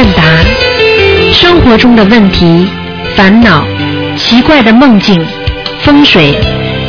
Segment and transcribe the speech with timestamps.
[0.00, 0.22] 问答，
[1.30, 2.66] 生活中的问题、
[3.14, 3.66] 烦恼、
[4.16, 5.22] 奇怪的梦境、
[5.82, 6.34] 风水，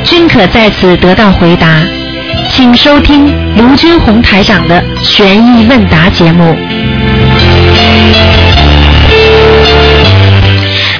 [0.05, 1.83] 均可在此得到回答。
[2.49, 3.27] 请收听
[3.57, 6.55] 卢军红台长的悬疑问答节目。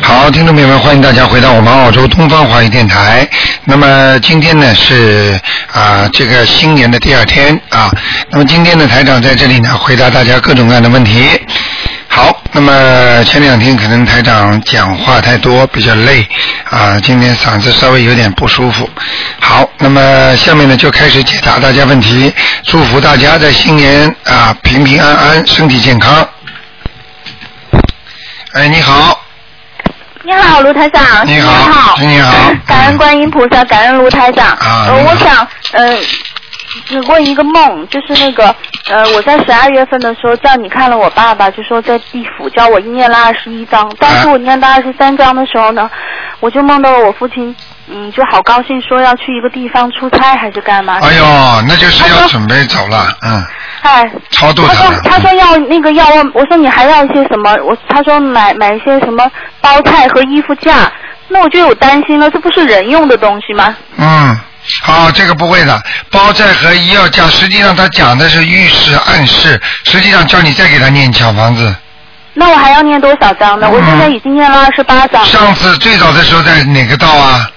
[0.01, 3.25] 好，听众朋友们，欢迎大家回到我们澳洲东方华语电台。
[3.64, 5.39] 那么今天呢是
[5.71, 7.89] 啊这个新年的第二天啊，
[8.29, 11.23] 那么今天的台长在这里呢回答大家各种各样的问题。
[12.54, 16.28] 好，那么前两天可能台长讲话太多，比较累
[16.69, 18.89] 啊，今天嗓子稍微有点不舒服。
[19.39, 22.33] 好，那么下面呢就开始解答大家问题，
[22.64, 26.27] 祝福大家在新年啊平平安安，身体健康。
[28.54, 29.18] 哎，你好。
[30.24, 31.25] 你好，卢台长。
[31.25, 32.53] 你好，你好。
[32.67, 34.47] 感恩观音菩萨，感恩卢台长。
[34.47, 34.88] 啊。
[34.88, 35.97] 呃，我想，呃，
[37.08, 38.53] 问一个梦，就是那个，
[38.91, 45.89] 呃，我在十二月份的时候叫你看了我爸爸，就说在地府叫我念了二十一章，当时我念到二十三章的时候呢，
[46.41, 47.55] 我就梦到了我父亲，
[47.88, 50.99] 嗯，就好高兴，说要去一个地方出差还是干嘛？
[51.01, 51.23] 哎呦，
[51.67, 53.43] 那就是要准备走了，嗯。
[53.83, 57.55] 哎，超度他说他说要那个要我，我说你还要一些什么？
[57.63, 59.27] 我他说买买一些什么
[59.59, 60.91] 包菜和衣服架，
[61.29, 63.75] 那我就有担心了，这不是人用的东西吗？
[63.97, 64.38] 嗯，
[64.83, 71.75] 好，这个不会的，包菜和医药价，实际上他讲的是预示暗示，实际上叫你再给他念抢房子。
[72.33, 73.69] 那我还要念多少章呢？
[73.69, 75.25] 我现在已经念了二十八章。
[75.25, 77.50] 上次最早的时候在哪个道啊？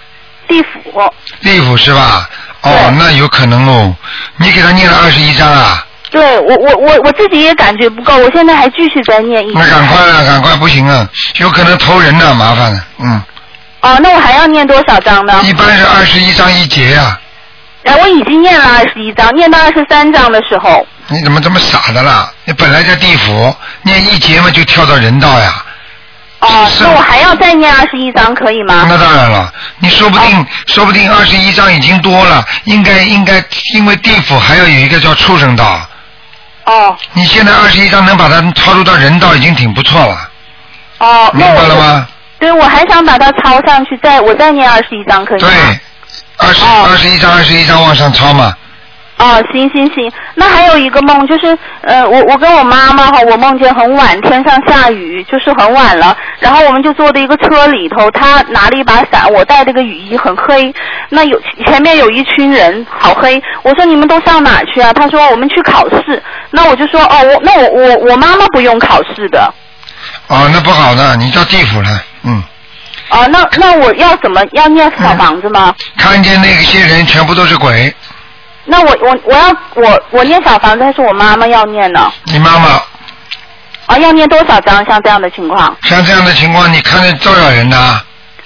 [0.49, 1.13] 地府。
[1.41, 2.29] 地府是吧？
[2.63, 3.95] 哦，那有可能哦，
[4.37, 5.87] 你给他念了二十一章啊？
[6.11, 9.45] 对我我我我自己也感觉不够，我现在还继续在念。
[9.53, 13.23] 那赶快了，赶快不行啊，有可能投人呢，麻烦了，嗯。
[13.85, 15.39] 哦，那我还要念多少章呢？
[15.45, 17.21] 一般是二十一章一节呀。
[17.85, 20.87] 哎，我已经念了二十一章，念到二十三章的时候。
[21.09, 22.33] 你怎么这么傻的啦？
[22.47, 25.63] 你本来在地府念一节嘛，就跳到人道呀。
[26.41, 28.87] 哦，那我还要再念二十一章，可以吗？
[28.89, 33.45] 那当然了，你说不定，说不定二十一章已经多了，应该应该，
[33.75, 35.87] 因为地府还要有一个叫畜生道。
[36.65, 36.97] 哦。
[37.13, 40.31] 你现在二十一章能把它超入到人道，已经挺不错了。
[41.01, 41.31] 哦。
[41.35, 42.09] 明白了吗？
[42.39, 45.49] 对，我还想把它抄上去，再我再念二十一章，可以吗？
[45.49, 48.53] 对，二十二十一章，二十一章往上抄嘛。
[49.17, 60.75] 哦，行行行，那还有一个梦，就是呃，我我跟我妈妈哈，我梦见很晚，天上下雨，就是很晚了，然后我们就坐在一个车里头，她拿了一把伞，我带了个雨衣，很黑，
[61.11, 64.93] 那有前面有一群人，好黑，我说你们都上哪去啊？
[64.93, 69.55] 她说我们去考试，那我就说哦，我那我我我妈妈不用考试的。
[70.27, 71.89] 哦，那不好的，你到地府了，
[72.25, 72.43] 嗯。
[73.11, 75.75] 哦，那那我要怎么要念小房子吗？
[75.99, 77.95] 看见那些人全部都是鬼。
[78.65, 82.11] 那我我我要我我念小房子还是我妈妈要念呢？
[82.25, 82.81] 你妈妈。
[83.87, 84.85] 啊，要念多少张？
[84.87, 85.77] 像这样的情况。
[85.83, 88.01] 像这样的情况，你看见多少人呢？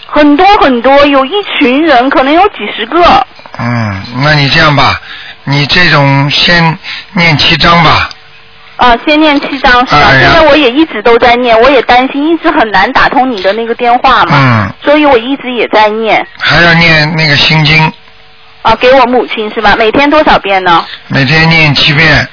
[0.06, 3.26] 很多很多，有一群人，可能有几十个。
[3.58, 5.00] 嗯，那你这样吧，
[5.44, 6.76] 你这种先
[7.12, 8.08] 念七张吧。
[8.78, 10.08] 啊，先念七章是吧？
[10.08, 14.32] 哎现在我也一直都在念，我也担心，一直很难打通你的那个电话嘛。
[14.32, 14.72] 嗯。
[14.82, 16.26] 所以我一直也在念。
[16.38, 17.92] 还要念那个心经，
[18.62, 19.74] 啊，给我母亲是吧？
[19.76, 20.84] 每天多少遍呢？
[21.08, 22.26] 每天念七遍。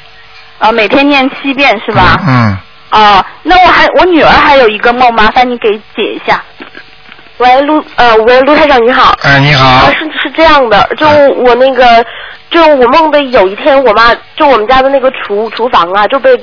[0.59, 2.17] 啊，每天念七遍是吧？
[2.27, 2.57] 嗯。
[2.91, 6.41] 哦，那我还我女儿还有一个梦，麻烦你给解一下。
[7.39, 9.13] 喂，陆呃，喂，陆太长你好。
[9.23, 9.67] 哎，你好。
[9.67, 12.05] 啊，是是这样的，就我那个，
[12.49, 16.35] 就我梦的有一天，我妈就我们家的那个厨厨房啊，就被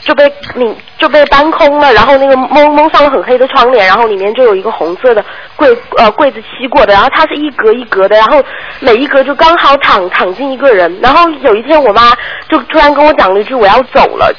[0.00, 5.24] 就被你就被搬空了，然后那个蒙蒙上了很黑的窗帘，然后里面就有一个红色的
[5.56, 8.42] 柜呃柜子漆过的，然后它是一格一格的，然后
[8.80, 12.12] 每一格就刚好躺躺进一个人，然后有一天我妈
[12.48, 14.34] 就突然跟我讲了一句我要走了。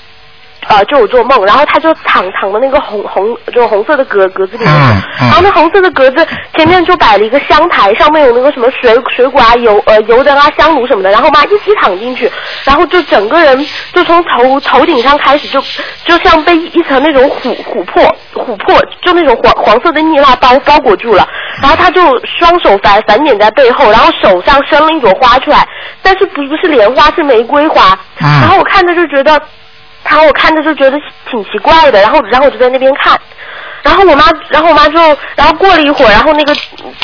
[0.68, 4.74] 呃，就有做梦，然后他就躺躺的那个红红，就红色的格格子里面，
[5.22, 12.30] 嗯然后那红色的格子前面就摆了一个香台，上面有那个什么水水果啊、油呃油灯啊、香炉什么的，然后妈一起躺进去，
[12.66, 15.60] 然后就整个人就从头头顶上开始就
[16.04, 18.04] 就像被一层那种琥琥珀
[18.34, 21.28] 琥珀就那种黄黄色的蜜蜡包包裹住了，
[21.62, 25.66] 然后他就双手反反捻在背后，然后手上伸了一朵花出来，
[26.04, 29.42] 但是不不是莲花是玫瑰花，嗯然后我看着就觉得。
[30.04, 30.98] 然后我看着就觉得
[31.30, 33.20] 挺奇怪的，然后然后我就在那边看，
[33.84, 34.98] 然后我妈，然后我妈就，
[35.36, 36.56] 然后过了一会儿，然后那个，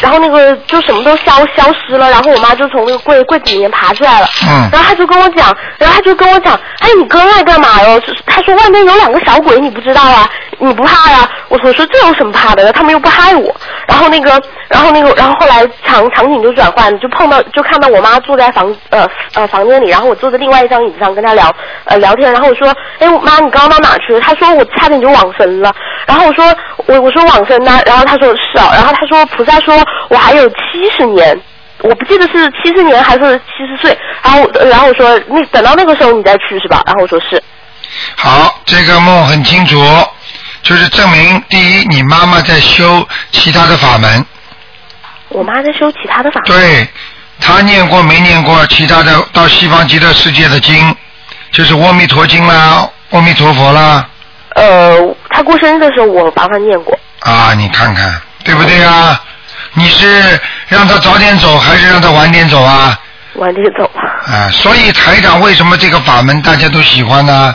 [0.02, 8.02] 然后那个就什么都消消失了，然后我妈就从那个柜柜子里面爬出来了，嗯然后她就跟我讲，然后她就跟我讲，哎，你跟那干嘛哟？
[8.26, 10.28] 她说外面有两个小鬼，你不知道啊？
[10.58, 11.30] 你不怕呀？
[11.64, 12.72] 我说这有什么怕的？
[12.74, 13.56] 他们又不害我。
[13.88, 21.54] 然后那个，然后那个，然后后来场场景就转换，就碰到就看到我妈坐在房呃呃房间里，然后我坐在另外一张椅子上跟她聊
[21.86, 22.68] 呃聊天，然后我说，
[23.00, 24.20] 哎妈，你刚刚到哪去了？
[24.20, 25.74] 她说我差点就往生了。
[26.06, 26.46] 然后我说
[26.86, 27.80] 我我说往生呢？
[27.86, 28.72] 然后她说是啊。
[28.74, 29.76] 然后她说菩萨说
[30.10, 31.40] 我还有七十年。
[31.82, 36.82] 我不记得是七十年还是七十岁，然后然后我说那等到那个时候你再去是吧？
[36.86, 37.42] 然后我说是。
[38.16, 39.78] 好，这个梦很清楚，
[40.66, 44.26] 就是证明第一，你妈妈在修其他的法门。
[45.30, 46.58] 我妈在修其他的法门。
[46.58, 46.88] 对，
[47.40, 50.96] 她念过没念过其他的到西方极乐世界的经，
[51.52, 54.10] 就是《阿弥陀经》啦，《阿弥陀佛》啦。
[54.56, 56.98] 呃，她过生日的时候我帮她念过。
[57.20, 59.22] 啊，你看看，对不对啊？
[59.74, 63.00] 你是让她早点走，还是让她晚点走啊？
[63.36, 64.02] 晚点走吧。
[64.34, 67.54] 啊，所以台长为什么这个法门大家都喜欢呢？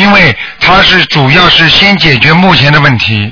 [0.00, 3.30] 因为它是主要是先解决目前的问题。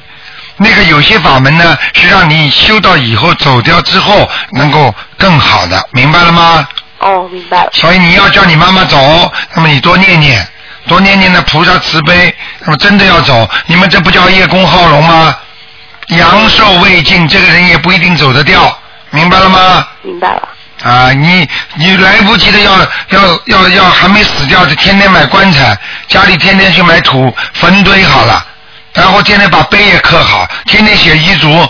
[0.59, 6.69] 那个有些法门呢，是让你修到以后走掉之后能够更好的，明白了吗？
[6.99, 7.71] 哦，明白了。
[7.73, 10.47] 所以你要叫你妈妈走，那么你多念念，
[10.87, 15.35] 多念念的菩萨慈悲，那么真的要走，你们这不叫叶公好龙吗？
[16.09, 18.77] 阳寿未尽，这个人也不一定走得掉，
[19.11, 19.87] 明白了吗？
[20.03, 20.49] 明白了。
[20.83, 22.79] 啊，你你来不及的，要
[23.09, 25.77] 要要要还没死掉，就天天买棺材，
[26.07, 28.47] 家里天天去买土坟堆好了，
[28.95, 31.69] 然后天天把碑也刻好，天天写遗嘱，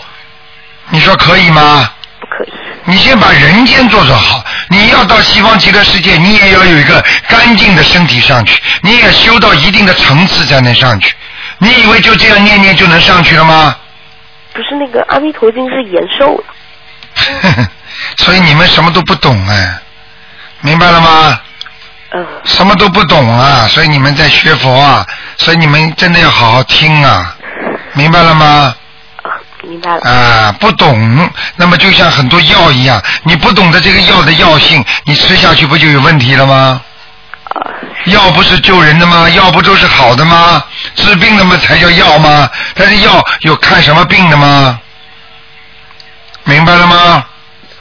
[0.91, 1.91] 你说可以吗？
[2.21, 2.53] 不可以。
[2.85, 11.15] 你先把人间做做好，你要到西方极乐世界，你也要有一个干净的身体上去，你也修到一定的层次才能上去。
[11.59, 13.77] 你以为就这样念念就能上去了吗？
[14.55, 17.69] 不是那个《阿弥陀经》是延寿的，
[18.17, 19.79] 所以你们什么都不懂哎，
[20.61, 21.41] 明白了吗？
[22.15, 22.27] 嗯。
[22.45, 25.07] 什么都不懂啊，所以你们在学佛啊，
[25.37, 27.35] 所以你们真的要好好听啊，
[27.93, 28.75] 明白了吗？
[29.23, 29.29] 啊，
[29.63, 30.11] 明白了。
[30.11, 36.81] 啊，不懂，那么就像很多药一样，你不懂得这个药的药性，你吃下去不就有问题了吗？
[38.05, 39.29] 药不是救人的吗？
[39.31, 40.63] 药不都是好的吗？
[40.95, 42.49] 治病的吗才叫药吗？
[42.75, 44.79] 但是药有看什么病的吗？
[46.45, 47.25] 明白了吗？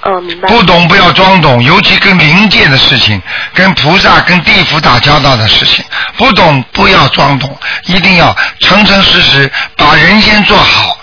[0.08, 0.48] 嗯，明白。
[0.48, 3.22] 不懂不要装懂，尤其跟灵界的事情、
[3.54, 5.84] 跟菩萨、跟地府打交道的事情，
[6.16, 7.58] 不懂不要装懂，
[7.88, 10.98] 一定要诚诚实实把人先做好，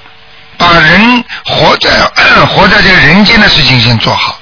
[0.56, 1.90] 把人活在
[2.48, 4.38] 活在这个人间的事情先做好，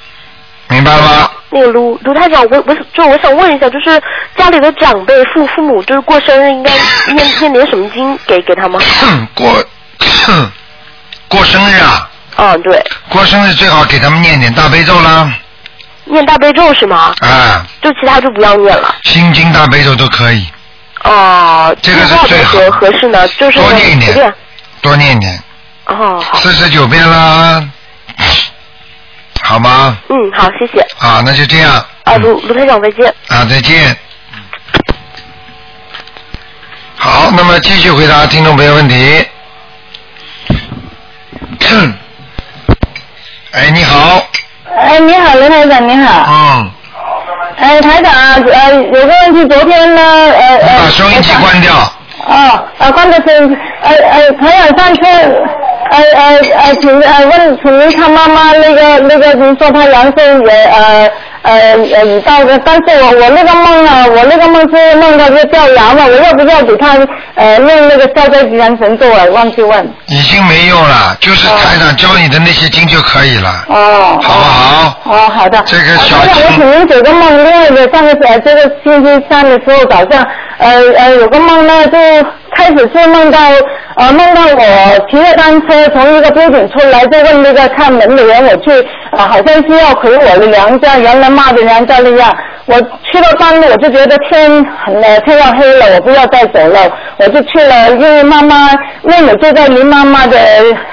[0.69, 1.29] 明白了吗？
[1.49, 4.01] 那个卢卢太长，我我就我想问一下，就是
[4.37, 6.71] 家里的长辈父父母就是过生日，应该
[7.13, 8.79] 念念点什么经给给他吗？
[9.35, 9.63] 过
[11.27, 12.09] 过生日啊？
[12.35, 12.83] 嗯，对。
[13.09, 15.31] 过生日最好给他们念点大悲咒啦。
[16.05, 17.13] 念大悲咒是吗？
[17.21, 17.65] 啊。
[17.81, 18.95] 就其他就不要念了。
[19.03, 20.47] 心经大悲咒都可以。
[21.03, 21.75] 哦。
[21.81, 24.35] 这个是最合合适呢，就是多念一点。
[24.81, 25.43] 多念一点。
[25.85, 26.39] 哦，好。
[26.39, 27.67] 四十九遍啦。
[29.43, 29.97] 好吗？
[30.09, 30.79] 嗯，好，谢谢。
[30.99, 31.85] 啊，那就这样。
[32.05, 33.13] 啊，卢卢台长，再见。
[33.27, 33.97] 啊，再见。
[36.97, 39.25] 好，那么继续回答听众朋友问题。
[43.53, 44.19] 哎，你好。
[44.75, 46.25] 哎，你好，刘台长，你好。
[46.27, 46.71] 嗯。
[47.57, 48.11] 哎，台长，
[48.43, 50.79] 呃，有个问题，昨天呢，呃呃。
[50.79, 51.71] 把收音机关掉。
[52.25, 55.01] 哦，呃，关的是，呃呃，台长上次。
[55.91, 61.11] 呃呃呃，请呃问，请您看妈妈那个那个，您说他阳寿也呃
[61.43, 61.51] 呃
[61.93, 66.97] 呃已到的，但是我我那个梦啊，我那个梦是梦到是掉牙嘛，我要不要给他
[67.35, 69.25] 呃弄那个消灾吉祥神咒啊？
[69.33, 69.93] 忘记问。
[70.07, 73.65] 已经没用了，就是台长教你的那些经就可以了。
[73.67, 74.19] 哦。
[74.21, 74.99] 好不好？
[75.05, 75.61] 哦，好的。
[75.65, 76.43] 这个小经。
[76.43, 80.25] 我请您解个梦，另外的上个呃这个星期三的时候早上，
[80.59, 81.97] 呃呃有个梦呢，就
[82.55, 83.39] 开始是梦到。
[83.95, 88.71] 呃，梦到我骑着单车从一个标准出来，就问那个看门的人，我去，
[89.11, 92.35] 啊，好像是要回我的娘家，原来妈的娘家那样。
[92.65, 94.49] 我去了半路，我就觉得天
[94.83, 96.79] 很呃天要黑了，我不要再走了，
[97.17, 98.69] 我就去了，因为妈妈
[99.03, 100.39] 妹妹就在离妈妈的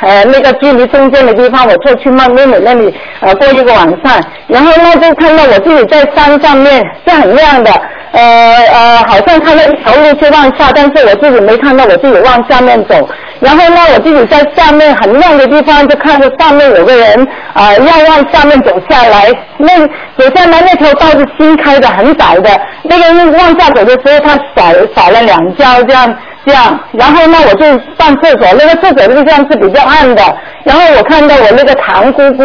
[0.01, 7.71] 呃那个距离中间的地方，我就去妈妹妹那里呃过一个晚上，然后呢就看到我自己在山上面是很亮的。
[8.13, 13.09] 呃呃，好像看到一条路是往下，但是我自己没看到我自己往下面走。
[13.41, 19.31] 然后呢，我自己在下面很亮的地方就看到上面有个人啊，要往下面走下来。
[19.57, 19.87] 那
[20.19, 22.51] 走下来那条道是新开的，很窄的。
[22.83, 26.15] 那个人往下走的时候，他甩甩了两跤，这样。
[26.53, 27.65] 向，然后呢我就
[27.99, 30.23] 上厕所，那个厕所的地方是比较暗的，
[30.65, 32.45] 然后我看到我那个堂姑姑，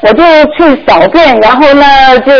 [0.00, 0.22] 我就
[0.56, 1.86] 去小便，然后呢
[2.26, 2.32] 就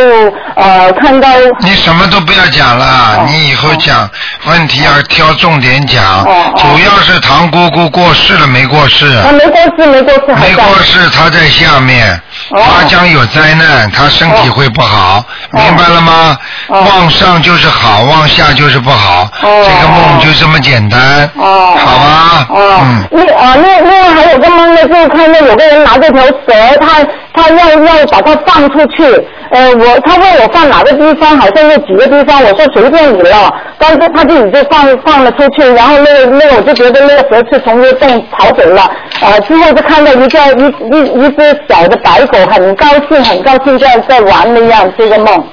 [0.54, 1.28] 呃看到
[1.60, 4.08] 你什么都不要讲了，你以后讲
[4.46, 6.24] 问题要挑重点讲。
[6.56, 9.06] 主要是唐姑姑过世了没过世？
[9.06, 12.20] 啊没过世没过世没过世，她在下面，
[12.50, 12.62] 哦。
[12.76, 16.38] 她将有灾难，她身体会不好，明白了吗？
[16.68, 16.80] 哦。
[16.80, 19.64] 往上就是好，往下就是不好，哦。
[19.64, 21.00] 这个梦就这么简单，
[21.36, 22.46] 哦，好吧？
[22.50, 29.04] 哦，嗯，另啊那另外还有个梦呢，就是看到有个人拿着条蛇，他他要要把它放出去，
[29.50, 40.64] 呃，我他问我放哪个地方，好像有几个地方，我说随便你了，但是他自己就放放了出去，然后那个那个我就觉得那个蛇是从那个洞逃走了，呃，之后就看到一个一
[40.96, 45.44] 一一只小的白狗，很高兴很高兴在在玩那样这个梦，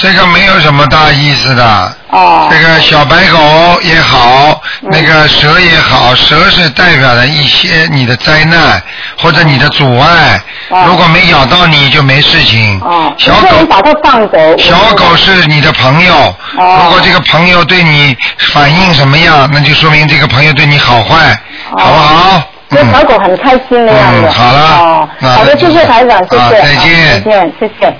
[0.00, 1.92] 这个没有什么大意思的。
[2.08, 3.38] 哦，这个小白狗
[3.82, 8.82] 也好，嗯那个蛇也好，蛇是代表了一些你的灾难
[9.18, 10.42] 或者你的阻碍。
[10.70, 12.80] 哦如果没咬到你就没事情。
[12.80, 16.14] 哦，小有个人把狗，它放走，小狗是你的朋友。
[16.56, 18.16] 哦如果这个朋友对你
[18.54, 21.38] 反应什么样，那就说明这个朋友对你好坏，
[21.76, 22.42] 好不好？
[22.72, 24.20] 那小狗很开心的样子。
[24.22, 26.42] 嗯好了哦，好的，谢谢台长，谢谢。
[26.42, 27.96] 啊再见好再见，谢谢。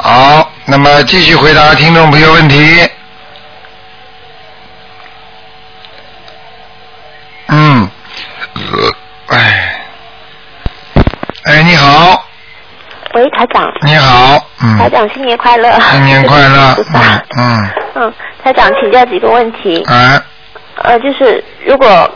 [0.00, 2.88] 好，那么继续回答听众朋友问题。
[7.48, 7.90] 嗯，
[8.54, 9.80] 呃哎，
[11.44, 12.24] 哎，你好，
[13.14, 13.68] 喂，台长。
[13.82, 15.68] 你好，嗯，台长，新年快乐！
[15.90, 16.76] 新年快乐
[17.36, 18.14] 嗯，嗯，
[18.44, 19.82] 台长，请教几个问题。
[19.88, 20.20] 哎，
[20.84, 22.08] 呃，就是如果，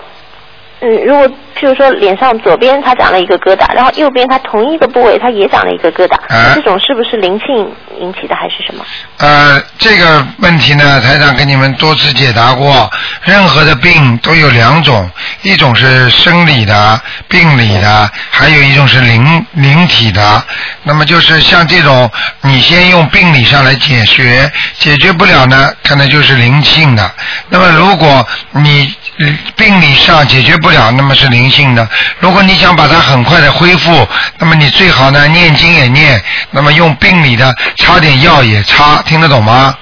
[0.83, 6.19] 嗯，如果譬如说脸上左边它长了一个疙瘩，然后右边它同一个部位它也长了一个疙瘩，
[6.55, 8.85] 这种是不是灵性引起的还是什么？
[9.19, 12.91] 呃，这个问题呢，台长给你们多次解答过。
[13.23, 15.09] 任何的病都有两种，
[15.43, 20.43] 一种是生理的、病理的，还有一种是灵灵体的。
[20.83, 22.11] 那么就是像这种，
[22.41, 27.09] 你先用病理上来解决，解决不了呢，可能就是灵性的。
[27.49, 31.89] 那么如果你嗯病理上解决不了，那么是灵性的。
[32.19, 34.07] 如果你想把它很快的恢复，
[34.39, 39.77] 那么你最好呢念经也念，那么用病理的擦点药也擦，听得懂吗？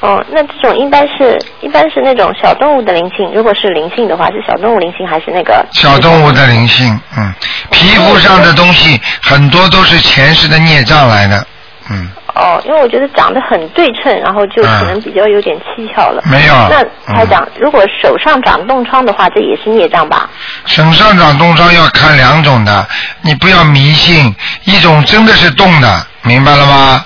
[0.00, 5.64] 哦，那这种一般是一般是那种小动物的灵性，如果是灵性的话，是小动物灵性还是那个？
[5.72, 7.32] 小动物的灵性，嗯，
[7.70, 11.46] 皮肤上的东西很多都是前世的孽障来的，
[11.88, 16.22] 嗯，哦，因为我觉得长得很对称，然后就可能比较有点蹊跷了。
[16.24, 16.82] 没有那
[17.14, 20.28] 台嗯长，如果手上长冻疮的话，这也是孽障吧？
[20.64, 22.86] 身上长冻疮要看两种的，
[23.20, 24.34] 你不要迷信，
[24.64, 27.04] 一种真的是冻的，明白了吗？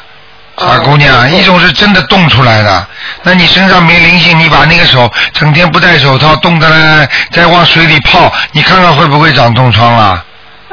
[0.58, 2.86] 傻姑娘，一种是真的冻出来的。
[3.22, 10.24] 那你身上没灵性，你把那个手整天不戴手套，冻的呢，再往水里泡，你看看会不会长冻疮啊？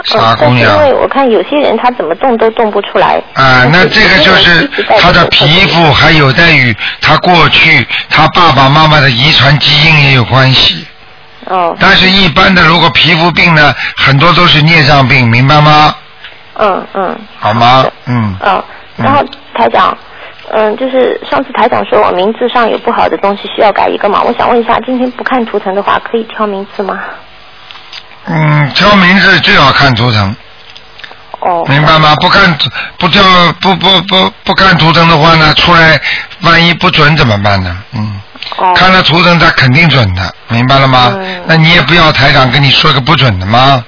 [0.04, 0.84] 傻姑娘因。
[0.84, 3.22] 为我看有些人他怎么动都动不出来。
[3.34, 4.70] 啊，那这个就是
[5.00, 10.86] 他的皮肤，还有待于他过去他爸爸妈妈的遗传基因也有关系。
[11.46, 15.94] 哦，但是，一般的如果皮肤病呢，很多都是孽障病，明白吗？
[16.56, 17.20] 嗯嗯。
[17.38, 17.86] 好吗？
[18.06, 18.36] 嗯。
[18.40, 18.64] 嗯，
[18.96, 19.22] 然后
[19.54, 19.98] 台长，
[20.52, 26.98] 嗯，就是上次台长说我名字上有不好的东西需要改一个嘛，我想问一下，今天不看图腾的话，可以挑名字吗？
[28.26, 30.36] 嗯，挑名字最好看图腾，
[31.40, 31.64] 哦。
[31.68, 32.16] 明白吗？
[32.22, 32.58] 不看
[32.98, 33.22] 不挑
[33.60, 36.00] 不不不不看图腾的话呢，出来
[36.42, 37.78] 万一不准怎么办呢？
[37.92, 38.22] 嗯。
[38.58, 38.74] 哦。
[38.76, 41.12] 看了图腾，它肯定准的，明白了吗？
[41.16, 43.84] 嗯那你也不要台长跟你说个不准的吗？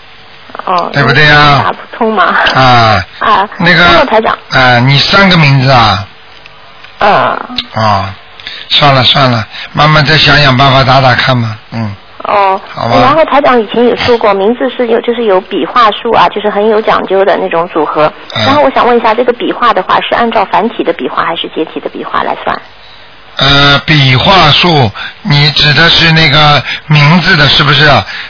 [0.66, 0.90] 哦。
[0.92, 2.26] 对不对呀打不通嘛。
[2.54, 3.06] 啊。
[3.20, 3.48] 啊。
[3.58, 6.06] 那个台长，啊，你三个名字啊？
[7.00, 7.40] 嗯，
[7.74, 8.14] 啊，
[8.70, 11.58] 算了算了，慢慢再想想办法打打看嘛。
[11.72, 11.94] 嗯，
[12.28, 12.60] 哦。
[13.02, 18.12] 然后台长以前也说过，名字是有就是有笔画数啊，就是很有讲究的那种组合。
[18.36, 22.62] 嗯然后我想问一下，这个笔画的话是按照繁体的笔画还是简体的笔画来算？
[23.38, 24.90] 呃，笔画数，
[25.24, 27.84] 你指的是那个名字的，是不是？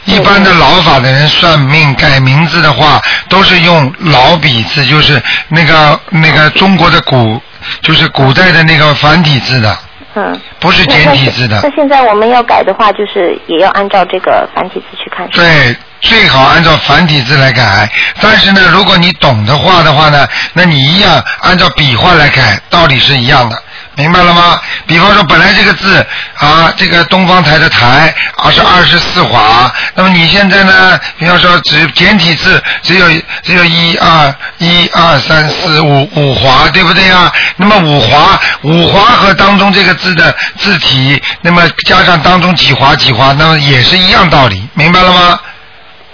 [0.06, 3.00] 一般的老法的人算命改名字的话，
[3.30, 7.40] 都是用老笔字，就是那个那个中国的古，
[7.82, 9.78] 就是古代的那个繁体字的，
[10.16, 10.42] 嗯。
[10.60, 11.70] 不是简体字的那。
[11.76, 15.28] 现在我们要改的话，就是也要按照这个繁体字去看。
[15.30, 17.90] 对，最好按照繁体字来改。
[18.22, 23.62] 但是呢，如果你懂的话的话呢，那你一样按照笔画来改，道理是一样的，
[23.96, 24.60] 明白了吗？
[24.86, 26.06] 比方说，本来这个字
[26.38, 31.00] 啊，这个东方台的台啊是二十四划，那么你现在呢？
[31.18, 33.08] 比方说，只简体字只有
[33.42, 37.32] 只有一二一二三四五五划，对不对呀？
[37.56, 45.40] 那么五划五划和当中这个字的字体，那么加上当中几划几划，那么也是一样道理，明白了吗？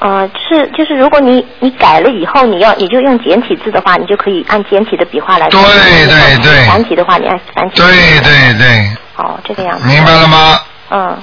[0.01, 5.47] 呃，是就是，如果你你改了以后，你要你就用简体字的话，你就可以按简体的笔画来。
[5.49, 7.75] 对对对繁体的话，你按繁体。
[7.75, 7.85] 对
[8.21, 9.87] 对对，哦，这个样子。
[9.87, 10.59] 明白了吗？
[10.89, 11.17] 嗯。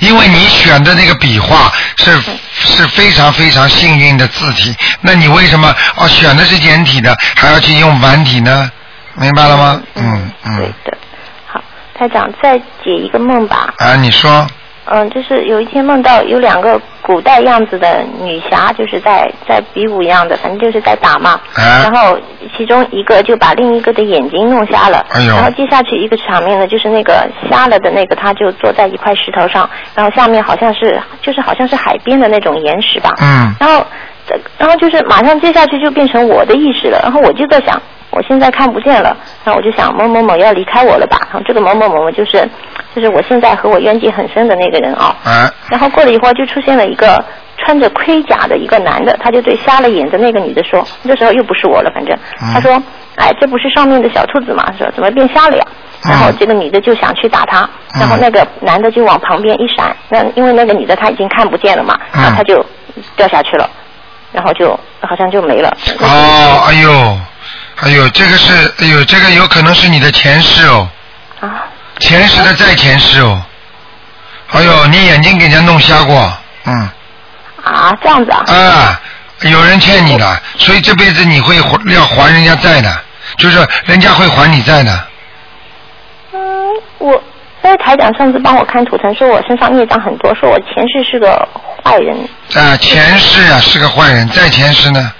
[0.00, 2.10] 因为你选的那个笔画是
[2.50, 8.68] 是非常非常幸运的字体，那你为什么哦选的是简体的，还要去用繁体呢？
[9.14, 9.80] 明白了吗？
[9.94, 10.56] 嗯嗯。
[10.56, 10.98] 对的。
[11.46, 11.62] 好，
[11.94, 13.72] 台长再解一个梦吧。
[13.78, 14.44] 啊，你说。
[14.88, 21.40] 嗯，就是有一天梦到有两个古代样子的女侠，就是在在比武一样的，反正就是在打嘛。
[21.54, 21.82] 啊。
[21.82, 22.16] 然后
[22.56, 25.04] 其中一个就把另一个的眼睛弄瞎了。
[25.10, 25.34] 哎呦。
[25.34, 33.14] 然后接下去一个场面呢，就是那个瞎了的那个，他就坐在一块石头上，然后下面好像是就是好像是海边的那种岩石吧。
[33.20, 33.52] 嗯。
[33.58, 33.84] 然后，
[34.56, 37.80] 然后就是马上接下去就变成我的意识了，然后我就在想。
[38.10, 41.18] 我现在看不见了，然后我就想某某某要离开我了吧？
[41.30, 42.48] 然后这个某某某就是
[42.94, 45.14] 就是我现在和我冤结很深的那个人啊。
[45.24, 45.52] 啊。
[45.68, 47.22] 然后过了一会儿，就出现了一个
[47.58, 52.16] 穿着盔甲的一个男的，他就对瞎了眼的那个女的说：“这时候又不是我了，反正
[52.54, 52.80] 他说，
[53.16, 54.64] 哎，这不是上面的小兔子吗？
[54.78, 55.64] 说怎么变瞎了呀？”
[56.08, 62.64] 然后这个女的就想去打他，然后那个男的就往旁边一闪，那因为那个女的她已经看不见了嘛，然后他就
[63.16, 63.68] 掉下去了，
[64.32, 65.68] 然后就好像就没了。
[66.00, 67.18] 哦，哎呦。
[67.82, 70.88] 哎呦，这个是，哎呦，这个有可能是你的前世哦。
[71.40, 71.64] 啊。
[71.98, 73.42] 前世的再前世哦。
[74.52, 76.32] 哎呦，你眼睛给人家弄瞎过，
[76.64, 76.88] 嗯。
[77.62, 78.44] 啊，这样子啊。
[78.46, 79.00] 啊，
[79.42, 82.98] 有人欠你的，所以这辈子你会还要还人家债的，
[83.36, 85.06] 就是人家会还你债的。
[86.32, 86.40] 嗯，
[86.98, 87.12] 我
[87.62, 91.46] 因为台长上次帮我看图腾，说我身上孽障很多，说我前世是个
[91.84, 92.16] 坏人。
[92.54, 95.12] 啊，前世啊是个坏人，再前世呢？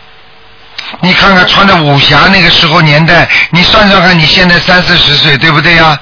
[1.00, 5.98] 你看看穿着武侠那个时候年代，你算算看，你现在三四十岁，对不对呀？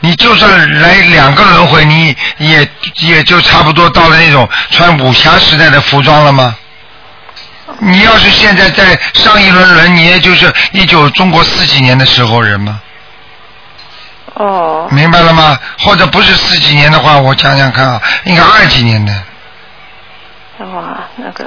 [0.00, 6.56] 你就算来两个轮回，你也也就差不多到了那种穿武侠时代的服装了吗？
[7.78, 12.80] 你要是现在在上一轮轮，你也就是一九中国四几年的时候人吗？
[14.34, 14.88] 哦。
[14.90, 15.58] 明白了吗？
[15.78, 19.12] 或者不是四几年的话，我想想看啊，应该二几年的。
[20.64, 21.44] 哇，那个。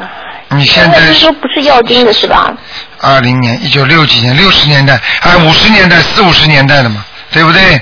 [0.50, 2.54] 你现在说不是要金的是吧？
[3.02, 7.82] 二零年，一九六几年，六十年代，哎，五十年代，四五十年代的嘛，对不对？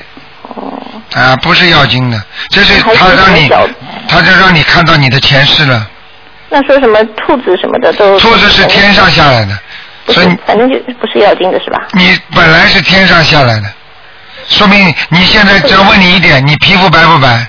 [0.55, 0.73] 哦。
[1.13, 3.49] 啊，不是要金的，这是他让你，
[4.07, 5.87] 他就让你看到你的前世了。
[6.49, 8.17] 那说什么兔子什么的都？
[8.19, 9.59] 兔子是天上下来的，
[10.07, 11.79] 所以反正就不是要金的是吧？
[11.93, 13.67] 你本来是天上下来的，
[14.47, 17.47] 说明你现在只要问你一点，你皮肤白不白？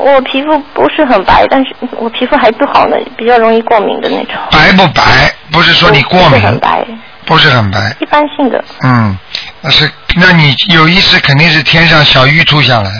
[0.00, 4.34] 我皮肤不是很白，但是我皮肤还不好呢，比较容易过敏的那种。
[4.50, 5.32] 白不白？
[5.52, 6.30] 不是说你过敏。
[6.30, 6.86] 不是很白。
[7.26, 7.94] 不是很白。
[8.00, 8.64] 一般性的。
[8.82, 9.16] 嗯，
[9.60, 12.90] 那是，那你有意识肯定是天上小玉兔下来，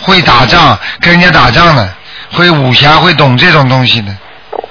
[0.00, 1.88] 会打仗，跟人家打仗的，
[2.32, 4.08] 会武侠，会懂这种东西的。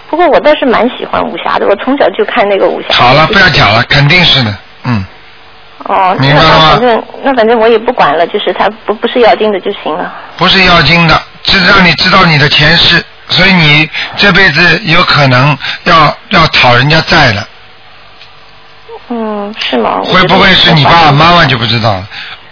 [0.10, 2.96] 不过我倒是蛮喜欢武侠的，我从小就看那个武侠。
[2.96, 5.06] 好了，不要讲了，肯定是的，嗯。
[5.86, 6.60] 哦，明白了吗？
[6.60, 10.14] 那反正那反正我也不管了，就是他不不是要精的就行了。
[10.38, 11.22] 不是要精的。
[11.44, 17.48] 是让你知道你的前世，所以你这辈子有可能要要讨人家债了。
[19.10, 20.00] 嗯，是吗？
[20.04, 22.08] 会不会是你爸爸妈妈就不知道了？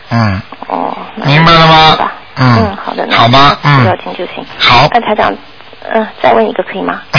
[0.09, 0.41] 嗯。
[0.67, 0.95] 哦。
[1.23, 1.97] 明白了吗？
[2.35, 3.07] 嗯，好的。
[3.11, 3.85] 好吧，嗯。
[3.85, 4.45] 要听就行。
[4.59, 4.87] 好。
[4.91, 5.33] 那台长，
[5.93, 7.01] 嗯，再问一个可以吗？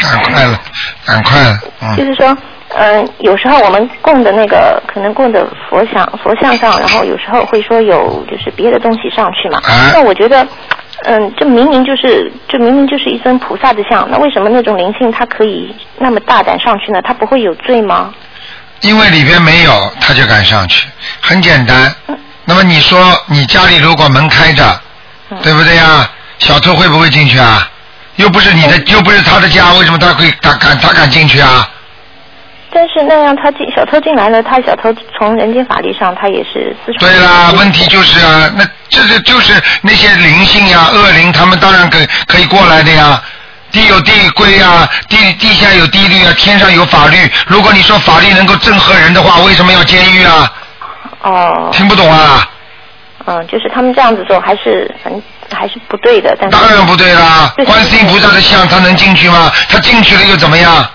[0.00, 0.58] 赶快了，
[1.04, 1.58] 赶快了。
[1.82, 1.96] 嗯。
[1.96, 2.36] 就是说，
[2.74, 9.58] 嗯，有时候我们供的那个，可能供的佛像佛像上，然后有时候会说有就是别的东西上去嘛。
[9.64, 9.90] 啊。
[9.92, 10.46] 那我觉得。
[11.04, 17.00] 嗯，这明明就是，这明明就是一尊菩萨的像，那为什么那种灵性它可以那么大胆上去呢？
[17.02, 18.12] 它不会有罪吗？
[18.80, 20.86] 因为里边没有，他就敢上去，
[21.20, 21.94] 很简单。
[22.44, 24.80] 那么你说，你家里如果门开着，
[25.42, 26.08] 对不对呀？
[26.38, 27.68] 小偷会不会进去啊？
[28.16, 31.68] 又不是你的，又不是他的家，为什么他会他敢他敢进去啊？
[32.74, 43.22] 但是那样，他进小偷进来了，他小偷从人间法律上，他也是私对啦，问题就是啊，那这这就是那些灵性呀、恶灵，他们当然可可以过来的呀。
[43.70, 47.16] 地有地规啊，地地下有地律啊，天上有法律。
[47.46, 50.52] 如果你说法律能够正合人的话，为什么要监狱啊？
[51.22, 51.70] 哦。
[51.72, 52.46] 听不懂啊？
[53.24, 56.58] 嗯，就是他们这样子做还是很还是不对的，但是。
[56.58, 57.54] 当然不对啦！
[57.64, 59.50] 观世音菩萨的像，他能进去吗？
[59.68, 60.86] 他进去了又怎么样？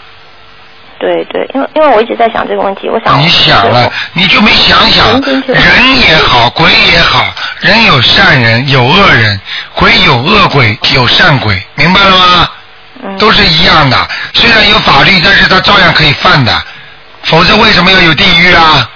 [1.00, 7.26] 对对，因为因为我一直在想这个问题，我想你想了，你就没想想，人也好，鬼也好，
[7.60, 9.40] 人有善人，有恶人，
[9.76, 12.50] 鬼有恶鬼，有善鬼，明白了吗？
[13.04, 13.96] 嗯都是一样的。
[14.34, 16.52] 虽然有法律，但是他照样可以犯的，
[17.24, 18.90] 否则为什么要有地狱啊？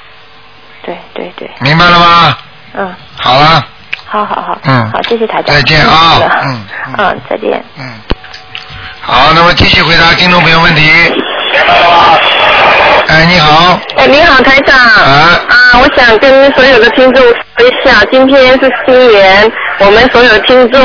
[0.84, 2.38] 对对对，明白了吗？
[2.74, 3.64] 嗯，好了，
[4.08, 6.66] 好好好，嗯好，谢谢台长，再见啊嗯
[6.98, 7.64] 嗯，再见。
[7.78, 7.94] 嗯。
[9.02, 10.92] 好，那么继续回答听众朋友问题。
[13.08, 14.78] 哎，你好，哎，你好，台长。
[14.78, 20.82] 啊啊，我想跟所有的听众说一下，今天是新年，我们所有听众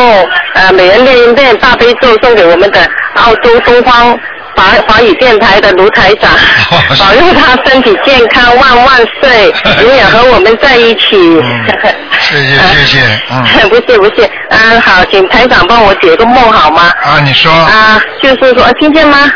[0.54, 2.80] 呃，每人念一遍大悲咒，送给我们的
[3.14, 4.18] 澳洲东方
[4.56, 6.30] 华华语电台的卢台长，
[6.98, 9.52] 保佑他身体健康，万万岁，
[9.84, 11.40] 永远和我们在一起。
[12.20, 16.90] 谢谢谢谢，嗯， 不是不是，嗯，好，请台长帮我解个梦好吗？
[17.04, 19.30] 啊，你说啊，就是说，听见吗？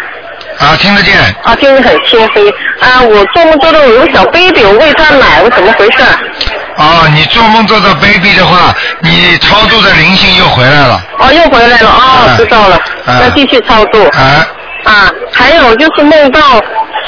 [0.61, 2.49] 啊，听得见，啊，听得很清晰。
[2.81, 6.03] 啊，我做梦做到有个小 baby，我喂他奶，我怎么回事？
[6.77, 14.03] 哦，你做梦做到 baby 的话，你超度的灵性又回来了，哦，又回来了，哦，啊知道了，啊那继续超度。
[14.13, 14.47] 啊，
[14.85, 16.41] 啊，还有就是梦到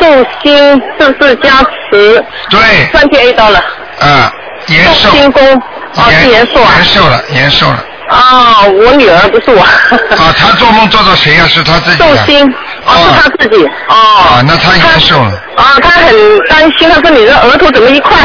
[0.01, 0.07] 寿
[0.43, 1.51] 星是不是加
[1.91, 2.25] 持？
[2.51, 2.61] 对，
[2.93, 3.59] 三天 A 到了。
[4.01, 4.33] 啊，
[4.67, 5.55] 延寿，寿星公，
[5.95, 6.85] 哦，是延寿啊延。
[6.85, 9.62] 寿了，延寿了，啊，我女儿不是我。
[9.62, 12.55] 啊，她做梦做到谁呀、是她自己寿，星，
[12.87, 13.64] 哦，是他自己。
[13.88, 13.95] 哦。
[13.95, 16.14] 啊，那他延寿了，啊，他很
[16.49, 18.16] 担心，他说你的额头怎么一块？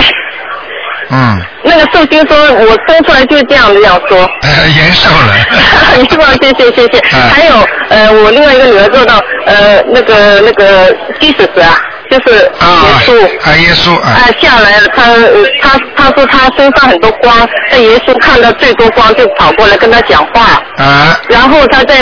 [1.10, 4.17] 嗯，那个寿星说，我生出来就是这样这样说。
[4.41, 6.26] 呃延寿了， 是吧？
[6.41, 7.00] 谢谢谢谢。
[7.13, 7.54] 嗯还有
[7.89, 11.80] 呃，我另外一个女儿做到呃那个那个 Jesus 啊，
[12.12, 13.26] 就是啊耶稣。
[13.50, 15.30] 啊，耶稣啊啊，，下来了，他呃
[15.62, 17.34] 他他说他身上很多光，
[17.72, 21.96] 在耶稣看到最多光就跑过来跟他讲话，啊，然后他在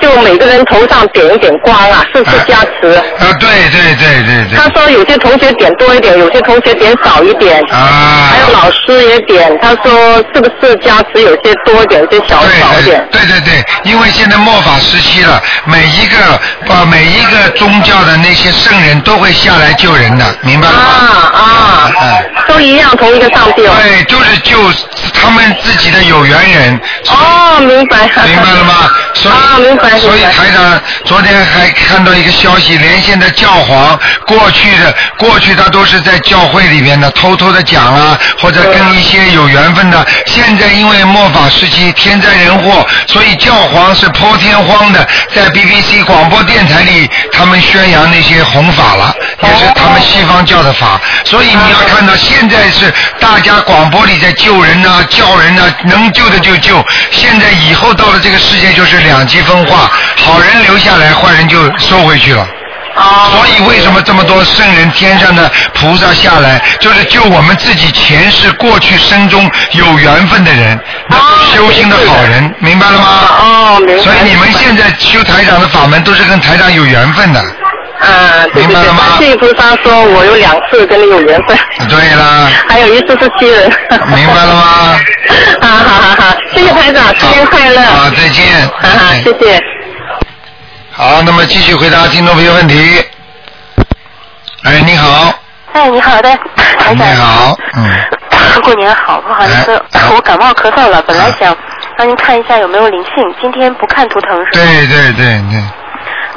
[0.00, 2.88] 就每个人头上点一点光啊，是不是加持？
[3.18, 7.62] 啊，对对对对对他，说有些同学点多一点，有些同学点少一点。
[7.70, 13.06] 啊，还有老师也点，他说是不是加持有些多一点，有些小少一点？
[13.10, 16.16] 对对对，因为现在末法时期了，每一个
[16.68, 20.82] 呃每一个宗教的那些圣人都会下来救人的，明白了吗？
[20.82, 23.72] 啊啊，嗯都一样，同一个上帝哦。
[23.82, 24.56] 对，就是救
[25.12, 26.80] 他们自己的有缘人。
[27.08, 27.96] 哦，明白。
[28.24, 28.88] 明白了吗？
[29.14, 30.20] 所以，啊，明白所以。
[30.36, 40.06] 台长昨天还看到一个消息，连线的教皇过去的过去他都是在教会里面的偷偷的讲啊，或者跟一些有缘分的。
[40.26, 51.00] 现在因为末法时期天灾人祸，所以教皇是破天荒的在 BBC 广播电台里他们宣扬那些弘法了，也是他们西方教的法。
[51.24, 56.84] 所以你要看到现在是大家广播里在救人呐、叫人呐、能救的就救。
[57.10, 62.46] 现在以后到了这个世界就是两极分化，好人留下来，坏人就收回去了。
[62.96, 63.30] 哦。
[63.32, 71.18] 所以为什么这么多圣人、天上的菩萨下来，就是救我们自己前世、过去生中有缘分的人，那
[71.52, 73.06] 修行的好人，明白了吗？
[73.38, 74.02] 哦，明白。
[74.02, 77.44] 所以你们现在修台长的法门都是跟台长有缘分的。
[78.06, 81.58] 啊，对对对，明白了吗观世音菩萨说我有两次跟你有缘分。
[81.88, 83.70] 对啦， 还有一次是七人。
[84.14, 84.98] 明白了吗？
[85.60, 87.80] 啊好好好，谢谢台长，新年快乐。
[87.82, 88.68] 好，再见。
[88.68, 89.60] 哈哈，谢谢。
[90.92, 93.04] 好，那么继续回答听众朋友问题。
[94.64, 95.32] 哎，你好，
[95.72, 96.28] 哎，你好的，
[96.78, 97.02] 台你。
[97.02, 97.90] 好，嗯，
[98.62, 101.54] 过年好，不好意思，哎我感冒咳嗽了，本来想
[101.98, 104.50] 让您看一下有没有灵性，今天不看图腾是吧？
[104.52, 105.62] 对对对对，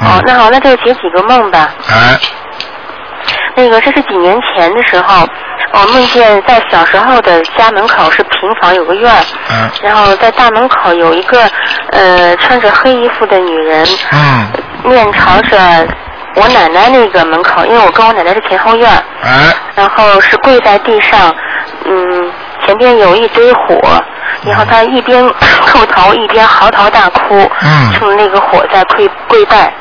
[0.02, 1.68] 哦，那好，那就解几个梦吧。
[1.88, 2.18] 哎，
[3.54, 5.26] 那个，这是几年前的时候，
[5.72, 9.70] 我梦见在小时候的家门口是平房，有个院儿，嗯。
[9.82, 11.38] 然后在大门口有一个
[11.92, 14.46] 呃穿着黑衣服的女人，嗯，
[14.84, 15.58] 面朝着
[16.36, 21.34] 我奶奶那个门口，因为我跟我奶奶是前后院儿，哎，然后是跪在地上，
[21.84, 22.32] 嗯，
[22.64, 24.02] 前边有一堆火，
[24.46, 25.22] 然后她一边
[25.66, 27.92] 叩头一边嚎啕大哭，嗯。
[27.94, 29.72] 冲着那个火在跪跪拜，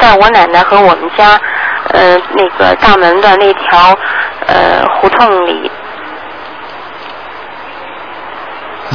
[0.00, 1.38] 在我奶奶和我们家
[1.92, 3.96] 呃那个大门的那条
[4.46, 5.70] 呃胡同里，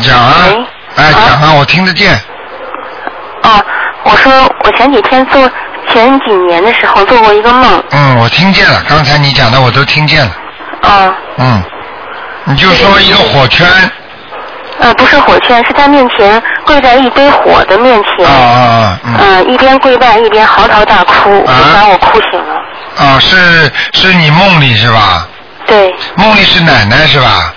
[0.01, 0.33] 讲啊，
[0.95, 2.13] 哎，讲啊，我听得见，
[3.43, 3.63] 哦，
[4.03, 4.31] 我说
[4.63, 5.49] 我前几天做
[5.89, 10.31] 前几年的时候做过一个梦，嗯，我听见了，刚才你讲的我都听见了，
[10.81, 11.63] 啊、嗯，
[12.45, 13.67] 你就说一个火圈，
[14.79, 18.27] 呃不是火圈，是在面前跪在一堆火的面前。
[18.27, 22.55] 啊啊啊，嗯，嗯，一边跪拜一边嚎啕大哭，啊就把我哭醒了。
[22.97, 25.27] 啊，是是你梦里是吧？
[25.65, 27.53] 对，梦里是奶奶是吧？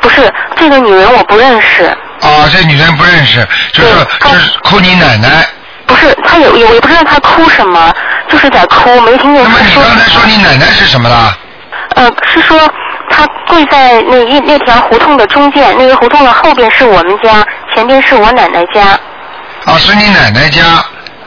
[0.00, 1.84] 不是这个女人我不认识，
[2.20, 5.46] 啊，这女人不认识，就是就是哭你奶奶，
[5.86, 7.92] 不是是，他有有，我也不知道她哭什么，
[8.28, 9.74] 就是在哭，没听见那么你。
[9.74, 11.36] 刚才说你奶奶是什么啦？
[11.94, 12.58] 呃，是说
[13.22, 18.98] 他跪在那一那条胡同的中间，那个胡同的后边是我们家，前边是我奶奶家。
[19.64, 20.62] 啊，是你奶奶家。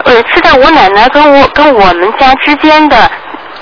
[0.03, 3.09] 呃，是在我奶奶跟我跟我们家之间的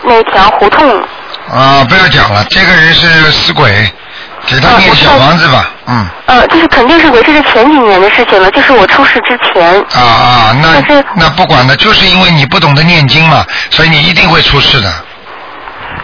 [0.01, 0.99] 那条胡同。
[1.47, 3.71] 啊，不要讲了，这个人是死鬼，
[4.47, 6.07] 给他念小房子吧，嗯。
[6.25, 9.79] 呃，就是肯定是鬼，这是前几年的事情了，就是我出事之前。
[9.93, 14.91] 啊啊，那那不管了，就是因为你不懂得念经嘛，所以你一定会出事的。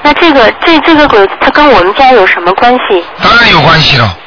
[0.02, 3.04] 那这个这这个鬼，他跟我们家有什么关系？
[3.22, 4.18] 当然有关系了，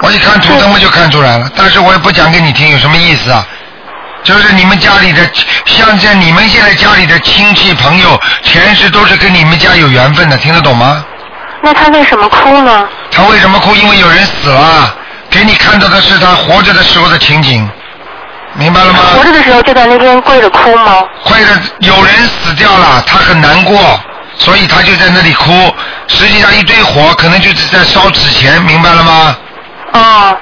[0.00, 3.46] 我一看图腾我就看出来了，但是我也不讲给你听，有什么意思啊？
[4.24, 5.20] 就是你们家里的，
[5.66, 11.04] 像像你们现在家里的亲戚朋友，前世都是跟你们家有缘分的，听得懂吗？
[11.62, 12.88] 那他为什么哭呢？
[13.10, 13.74] 他为什么哭？
[13.74, 14.94] 因为有人死了，
[15.30, 17.68] 给你看到的是他活着的时候的情景，
[18.54, 18.98] 明白了吗？
[19.14, 21.04] 活着的时候就在那边跪着哭吗？
[21.22, 24.00] 跪着，有人死掉了，他很难过。
[24.36, 25.52] 所以他就在那里哭，
[26.08, 29.36] 实际上一堆火可能就是在烧纸钱，明白了吗？
[29.92, 30.36] 哦，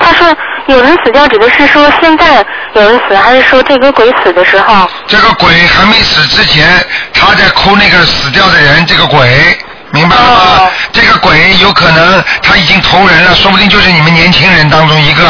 [0.00, 0.26] 他说
[0.66, 4.90] 有人死掉，指的是说现在有人死，还是说这个鬼死的时候？
[5.06, 6.66] 这个鬼还没死之前，
[7.14, 9.56] 他在哭那个死掉的人，这个鬼，
[9.92, 10.70] 明白了吗？
[10.92, 15.22] 这个鬼有可能他已经投人了，说不定就是你们年轻人当中一个。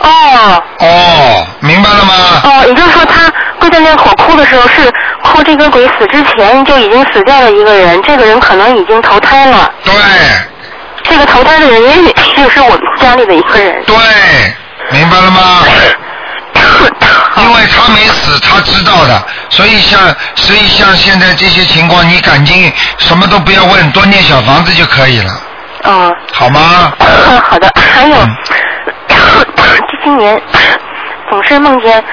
[0.00, 0.62] 哦。
[0.78, 2.14] 哦，明白了吗？
[2.42, 4.90] 哦，也就是说他跪在那火哭的时候是。
[5.30, 9.72] 哭这个鬼死之前就已经死掉了一个人，这个人可能已经投胎了。
[9.84, 9.92] 对。
[11.02, 13.82] 这个投胎的人也许就是我们家里的一个人。
[13.86, 13.96] 对，
[14.90, 15.62] 明白了吗？
[17.36, 19.98] 因为他没死，他知道的，所以像
[20.36, 25.32] 所以像现在这些情况，你赶紧什么都不要问，多念小房子就可以了。
[25.84, 26.14] 嗯。
[26.32, 26.92] 好吗？
[27.42, 28.16] 好的，还有，
[29.08, 30.40] 这些年
[31.30, 32.04] 总是梦见。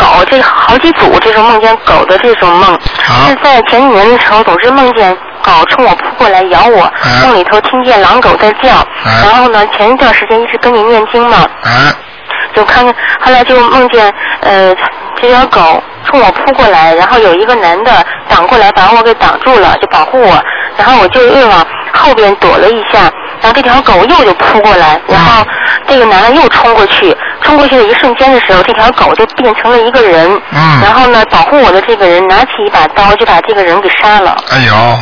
[0.00, 2.78] 狗这好几组这种梦见狗的这种梦，
[3.28, 6.90] 是在前几年的时候总是梦见狗冲我扑过来咬我，
[7.22, 8.68] 梦里头听见狼狗在叫，
[9.04, 11.46] 然后呢前一段时间一直跟你念经嘛，
[12.54, 14.74] 就看见后来就梦见呃
[15.20, 17.92] 这条狗冲我扑过来，然后有一个男的
[18.28, 20.42] 挡过来把我给挡住了，就保护我，
[20.78, 23.10] 然后我就又往后边躲了一下。
[23.42, 25.44] 然后这条狗又就扑过来，然后
[25.88, 30.30] 这个男的又冲过去，冲过去的一瞬间的时候，这条狗就变成了一个人。
[30.52, 30.80] 嗯。
[30.82, 34.36] 然后呢，保护我的这个人拿起一把刀，就把这个人给杀了。
[34.50, 34.98] 哎呦，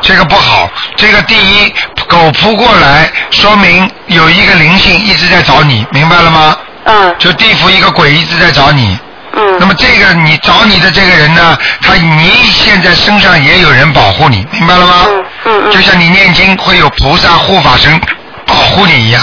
[0.00, 0.68] 这个不好。
[0.96, 1.72] 这个第一，
[2.08, 6.56] 狗扑过来，说明有一个灵性一直在找你，明白了吗？
[6.84, 7.14] 嗯。
[7.18, 8.98] 就地府一个鬼一直在找你。
[9.36, 9.58] 嗯。
[9.60, 15.04] 那么这个你找你的这个人呢，他你现在身上也有人保护你，明白了吗？
[15.08, 18.00] 嗯嗯就像你念经会有菩萨护法神
[18.46, 19.22] 保护你一样，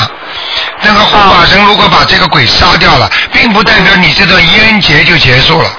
[0.82, 5.70] 那个护法神如果把这个鬼杀掉了，并不代表你这段冤结就结束了。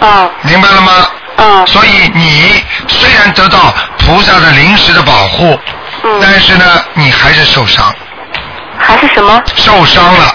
[0.00, 0.30] 啊。
[0.42, 1.08] 明白了吗？
[1.36, 1.66] 嗯。
[1.66, 5.58] 所以你虽然得到菩萨的临时的保护，
[6.04, 6.18] 嗯。
[6.20, 7.94] 但是呢，你还是受伤。
[8.78, 9.42] 还是什么？
[9.56, 10.34] 受伤了。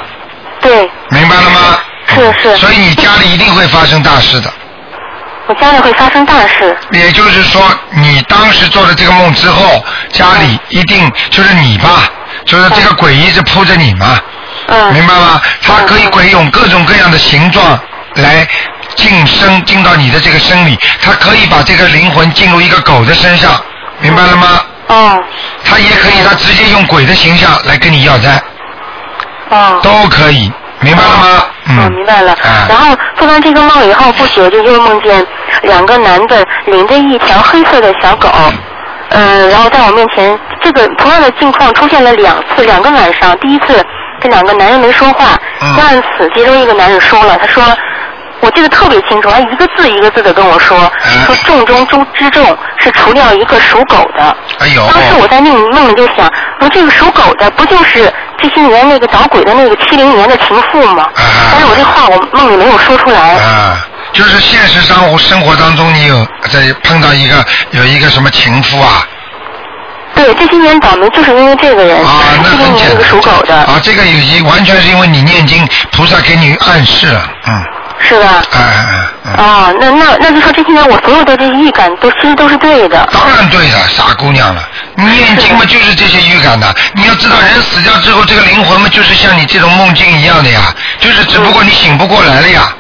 [0.62, 0.89] 对。
[1.10, 1.80] 明白了吗？
[2.08, 2.58] 是是。
[2.58, 4.51] 所以你家里一定会发生大事的。
[5.47, 6.75] 我家里会发生大事。
[6.91, 12.10] 也就是说，你当时做了这个梦之后，家里一定就是你吧，
[12.45, 14.19] 就是这个鬼一直扑着你嘛。
[14.67, 14.93] 嗯。
[14.93, 15.41] 明白吗？
[15.62, 17.79] 它可以鬼用各种各样的形状
[18.15, 18.47] 来
[18.95, 23.62] 晋升进到你的这个身里，它可以把这个灵魂进入一个狗的身上，
[23.99, 24.62] 明白了吗？
[24.88, 25.23] 哦。
[25.63, 28.41] 它也可以，它直接用鬼的形象来跟你要债。
[29.49, 29.79] 哦。
[29.84, 30.51] 都可以。
[30.79, 31.45] 明白了吗？
[31.67, 32.36] 嗯，明白了。
[32.69, 35.25] 然后做完这个梦以后不久，就又梦见
[35.63, 38.30] 两个男的领着一条黑色的小狗，
[39.10, 43.38] 嗯，然后在我面前，这个同样的境况出现了两次，两个晚上。
[43.39, 43.84] 第一次，
[44.21, 45.36] 这两个男人没说话；
[45.75, 47.63] 第二次，其中一个男人说了，他说。
[48.41, 50.78] 我记得特别清楚，他一个字一个字的跟我说，
[51.25, 52.45] 说重中中之重
[52.78, 54.38] 是除掉一个属狗的。
[54.60, 54.86] 哎呦！
[54.88, 58.12] 当时我在那梦里就想，说这个属狗的不就是
[58.47, 61.08] 这些年那个捣鬼的那个七零年的情妇吗？
[61.15, 63.34] 但是我这话我梦里没有说出来。
[63.34, 69.08] 啊，就是现实生活生活当中，你有在碰到一个有一个什么情妇啊？
[70.13, 71.97] 对，这些年倒霉就是因为这个人，
[72.43, 73.55] 七零年那个属狗的。
[73.55, 77.63] 啊，这个有一完全是因为你念经，菩萨给你暗示了，嗯。
[77.97, 78.43] 是吧？
[78.51, 79.43] 哎哎哎！
[79.43, 83.10] 啊，那那那就说这些年我所有的这些预感都其实都是对的。
[83.12, 84.62] 当然对的，傻姑娘了。
[85.03, 86.73] 念经嘛，就是这些预感的。
[86.93, 92.73] 你要知道，人死掉之后，这个灵魂嘛，就是像你这种梦境一样的呀，就是只不过你醒不过来了呀。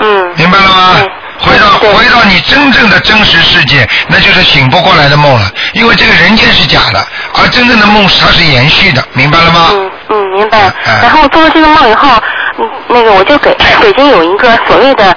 [0.00, 0.32] 嗯。
[0.36, 0.96] 明白了吗？
[1.40, 5.50] 回到回到你真正的真实世界，那就是醒不过来的梦了。
[5.72, 9.68] 因为这个人间是假的，而真正的梦它是延续的，明白了吗？
[9.72, 10.72] 嗯嗯，明白。
[11.02, 12.08] 然后做了这个梦以后。
[12.56, 15.16] 嗯那个我就给北京有一个所谓的。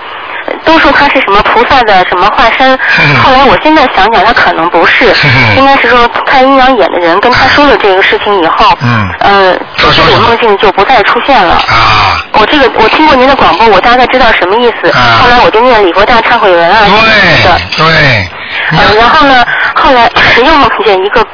[0.68, 2.78] 都说他是什么菩萨的什么化身，
[3.24, 5.06] 后来我现在想想，他可能不是，
[5.56, 11.54] 应该是说看阴阳眼的人跟他说了这个事情以后，嗯，呃，这种梦境就不再出现了。
[11.54, 14.90] 啊，我这个我听过您的广播，我大概知道什么意思。
[14.92, 15.20] 啊。
[15.22, 16.80] 后来我就念礼佛大忏悔文啊。
[16.86, 18.28] 对对，
[18.78, 21.26] 呃，然后呢，后来又梦见一个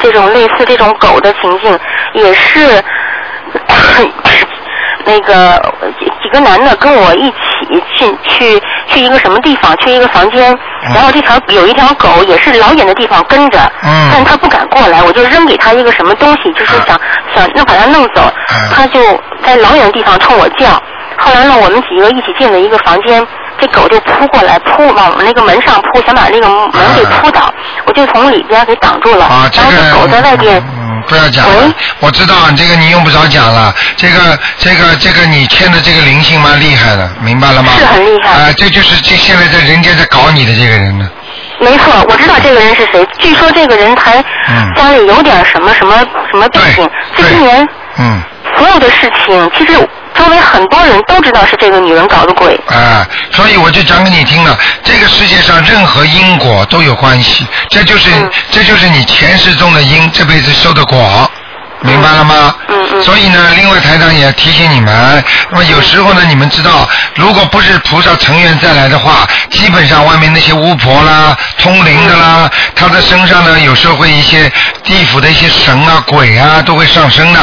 [0.00, 1.76] 这种类似这种狗的情境，
[2.14, 2.82] 也是
[5.04, 10.56] 那个几几个男的跟我一起去去去一个什么地方，去一个房间，
[10.94, 16.98] 然后这条有一条狗也是老远的地方跟着，嗯但他不敢过来，我就扔给他一个什么东西，就是想
[17.34, 18.22] 想要把它弄走，
[18.74, 19.00] 他就
[19.44, 20.68] 在老远的地方冲我叫。
[21.18, 23.26] 后来呢，我们几个一起进了一个房间，
[23.58, 27.50] 这狗就扑过来，扑往那个门上扑，想把那个门给扑倒，
[27.86, 29.24] 我就从里边给挡住了。
[29.24, 30.75] 啊，这然后这狗在外边，嗯，
[31.08, 37.72] 不要讲了，我知道这个你用不着讲了，这个这个这个你欠的这个灵性蛮厉害的，明白了吗？
[37.78, 41.08] 是很厉害啊，这就是这现在在人家在搞你的这个人呢。
[41.58, 43.06] 没错，我知道这个人是谁。
[43.18, 45.96] 据说这个人还嗯家里有点什么什么
[46.30, 46.88] 什么背景。
[47.16, 48.20] 这些年嗯，
[48.56, 49.72] 所有的事情，其实
[50.16, 52.58] 周围很多人都知道是这个女人搞的鬼。
[52.68, 61.30] 啊，所以我就讲给你听了，这个世界上任何因果都有关系，这就是、嗯这就是你前世种的因，这辈子受的果。
[61.86, 62.54] 明白了吗？
[62.68, 63.02] 嗯嗯。
[63.02, 74.50] 所以呢，另外台长也提醒你们，那么有时候呢，你们知道，如果不是菩萨成员再来的话，基本上外面那些巫婆啦、通灵的啦，他的身上呢，有时候会一些
[74.82, 77.40] 地府的一些神啊、鬼啊都会上升的。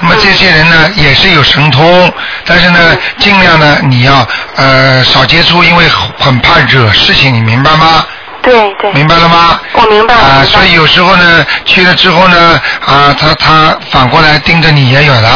[0.00, 2.12] 那么这些人呢，也是有神通，
[2.44, 2.78] 但是呢，
[3.18, 4.26] 尽量呢，你要
[4.56, 5.84] 呃少接触，因为
[6.18, 8.04] 很怕惹事情，你明白吗？
[8.44, 8.92] 对对。
[8.92, 9.60] 明白了吗？
[9.72, 10.14] 我明白。
[10.14, 15.28] 啊，所以有时候呢，去了之后呢，啊，他他反过来盯着你也有的。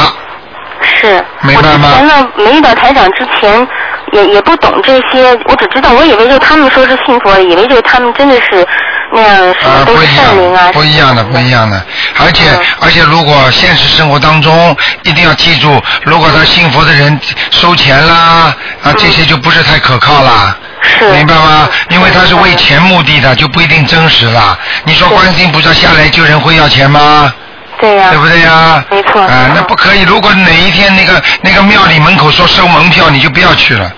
[0.82, 1.24] 是。
[1.42, 3.66] 明白吗我之前呢，没遇到台长之前，
[4.12, 8.66] 也也不懂这些，我只知道，我以为就他们说是信佛，以为就他们真的是
[9.12, 10.70] 那样什么都是善灵啊。
[10.72, 11.82] 不一样的，不一样的。
[12.18, 12.44] 而且、
[12.80, 17.18] 而且，如果现实生活当中一定要记住，如果他信佛的人
[17.50, 20.56] 收钱啦，啊，这些就不是太可靠啦。
[20.82, 21.08] 是。
[21.12, 21.68] 明白吗？
[21.90, 24.58] 因为他是为钱目的的，就不一定真实了。
[24.84, 27.32] 你说观世音菩萨下来救人会要钱吗？
[27.80, 28.84] 对呀、对不对呀？
[28.90, 29.22] 没错。
[29.22, 30.02] 啊，那不可以。
[30.02, 33.90] 如果哪一天那个那个庙里门口说收门票，你就不要去了。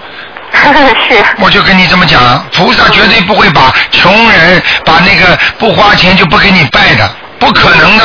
[1.09, 1.25] 是。
[1.38, 8.04] 我就跟你这么讲，菩萨绝对不会把穷人把那个不花钱就不给你拜的，不可能的。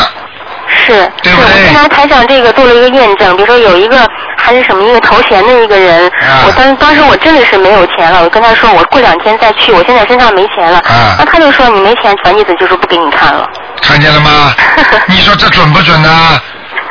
[0.67, 13.47] 是，对不对是我台长这个做了一个验证，比如说有一个还是什么一个头衔的一个人，啊我当当时我真的是没有钱了，我跟他说我过两天再去，我现在身上没钱了，啊那他就说你没钱，全意思就是不给你看了。
[13.81, 14.53] 看见了吗？
[15.07, 16.41] 你说这准不准呢、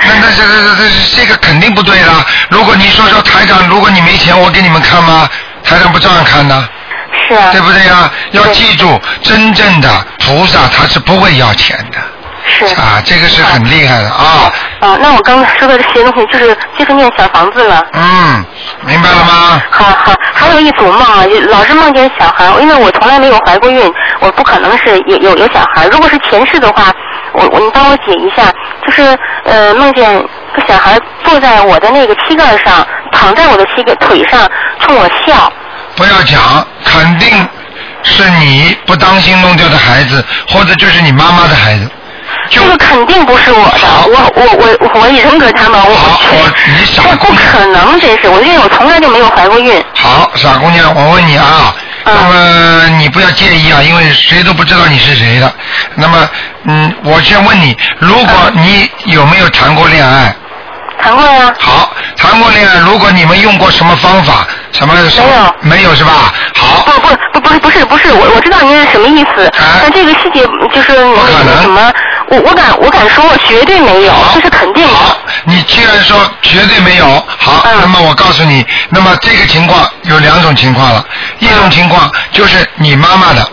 [0.01, 2.25] 那那这这这这这个肯定不对了。
[2.51, 5.29] 如果你说说台长，如果你没钱，我给你们看吗？
[5.65, 6.69] 台长不照样看的。
[7.27, 7.51] 是啊。
[7.53, 8.11] 对不对呀？
[8.33, 9.89] 要记住，真正的
[10.21, 11.99] 菩萨他是不会要钱的。
[12.47, 12.65] 是。
[12.75, 14.53] 啊，这个是很厉害的啊。
[14.81, 17.83] 啊，那我刚才说的这些东西就是就是念小房子了。
[17.95, 18.45] 嗯，
[18.87, 19.63] 明白了吗？
[19.71, 25.87] 好好，还有一组梦啊，老是梦见小孩，因为我从来没有怀过孕，我不可能是有有有小孩。
[25.89, 26.93] 如果是前世的话，
[27.33, 28.53] 我我你帮我解一下，
[28.85, 34.47] 就是呃梦见个小孩坐在我的那个膝盖上，躺在我的膝盖腿上，
[34.81, 35.51] 冲我笑。
[35.97, 37.29] 不要讲，肯定
[38.03, 41.91] 是你不当心弄掉的孩子，或者就是你妈妈的孩子。
[42.51, 49.83] 这个肯定不是我的，我我我我认可他们，我好我你傻不可能，这是我因为我从来就没有怀过孕。
[49.95, 55.55] 好，傻姑娘，我问你啊，那么你不要介意啊，因为谁都不知道你是谁的。
[55.95, 56.29] 那么，
[56.65, 60.35] 嗯，我先问你，如果你有没有谈过恋爱？
[61.05, 61.53] 谈过呀。
[61.61, 64.47] 好，谈过恋爱，如果你们用过什么方法？
[64.73, 64.95] 什么？
[64.95, 65.55] 没有。
[65.61, 66.33] 没有是吧？
[66.55, 66.83] 好。
[66.87, 70.41] 不不不不是不是不是，我我知道您是什么意思，但这个细节
[70.73, 71.93] 就是那个什么，
[72.29, 74.95] 我我敢我敢说，我绝对没有，这是肯定的。
[75.45, 81.05] 你既然说绝对没有，好，那么我告诉你，那么这个情况有两种情况了，
[81.39, 83.47] 一种情况就是你妈妈的，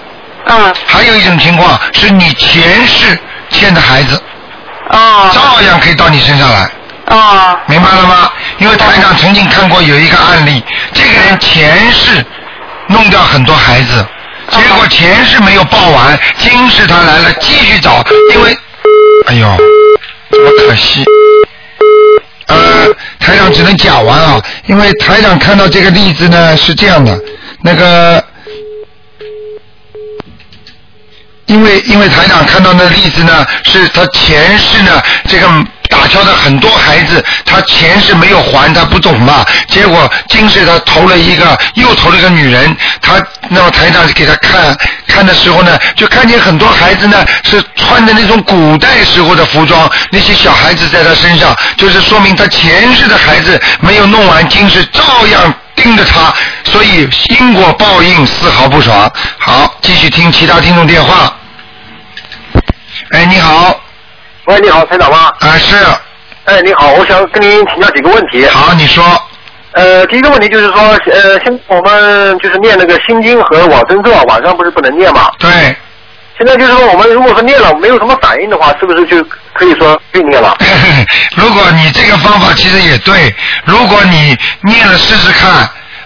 [0.45, 4.23] 嗯，还有一种情况是你前世欠的孩子，
[4.89, 6.69] 哦，照样可以到你身上来。
[7.11, 8.31] 哦，明白了吗？
[8.57, 12.25] 因为台长曾经看过有一个案例，这个人前世
[12.87, 14.05] 弄掉很多孩子，
[14.49, 18.01] 结果前世没有报完，今世他来了继续找，
[18.33, 18.57] 因为，
[19.27, 19.57] 哎呦，
[20.31, 21.03] 怎么可惜。
[22.47, 22.87] 呃，
[23.19, 27.19] 台长只能讲完啊，因为台长看到这个例子呢是这样的，
[27.61, 28.23] 那个。
[31.47, 35.49] 因为因为台长看到那例子呢，是他前世呢这个
[35.91, 44.75] 打敲的很多孩子，他前世没有还，他不懂嘛，结果今世他投了一个又投了一个女人，他那么台长给他看
[45.05, 55.53] 看的时候呢，就看见很多孩子呢是穿的那种古代时候的服装，那些小孩子在他身上，就是说明他前世的孩子没有弄完，今世照样。
[55.73, 56.31] 盯着他，
[56.63, 59.11] 所以因果报应丝毫不爽。
[59.39, 61.33] 好，继续听其他听众电话。
[63.09, 63.80] 哎，你好。
[64.51, 65.31] 喂，你好，台长吗？
[65.39, 65.77] 啊，是。
[66.43, 68.45] 哎，你好，我想跟您请教几个问题。
[68.47, 69.01] 好，你说。
[69.71, 70.75] 呃，第一个问题就是说，
[71.09, 75.31] 呃，现我们就是念那个心经和往生咒，晚上不是不能念吗？
[75.39, 75.49] 对。
[76.37, 80.57] 现在就是说，我们如果说念了没有什么反应的话，是不是就可以说不念了？
[81.37, 83.33] 如果你这个方法其实也对，
[83.63, 85.49] 如果你念了试试看，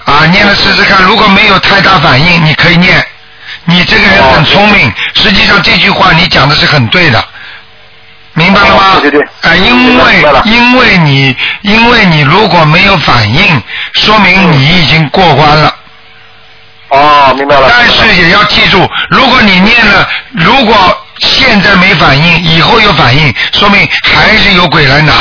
[0.06, 3.04] 啊，念了试试看，如果没有太大反应，你可以念。
[3.68, 7.26] 你这个人很聪明，实际上这句话你讲的是很对的，
[8.36, 8.84] 明白了吗？
[9.02, 9.50] 对对对。
[9.50, 13.64] 啊，因为因为你因为你如果没有反应，
[13.94, 15.74] 说明你已经过关了。
[16.90, 17.68] 哦，明白了。
[17.70, 20.76] 但是也要记住，如果你念了，如果
[21.20, 25.14] 现在没反应，以后有反应，说明还是有鬼来拿。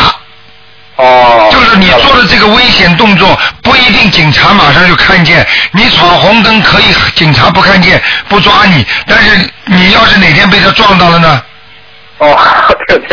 [0.96, 1.48] 哦。
[1.52, 5.46] 就是你做的这个危险动作，不一定警察马上就看见。
[5.72, 11.40] 你闯红灯可以，警察不看见不抓你，但是你要是哪天被他撞到了呢？
[12.18, 12.38] 哦，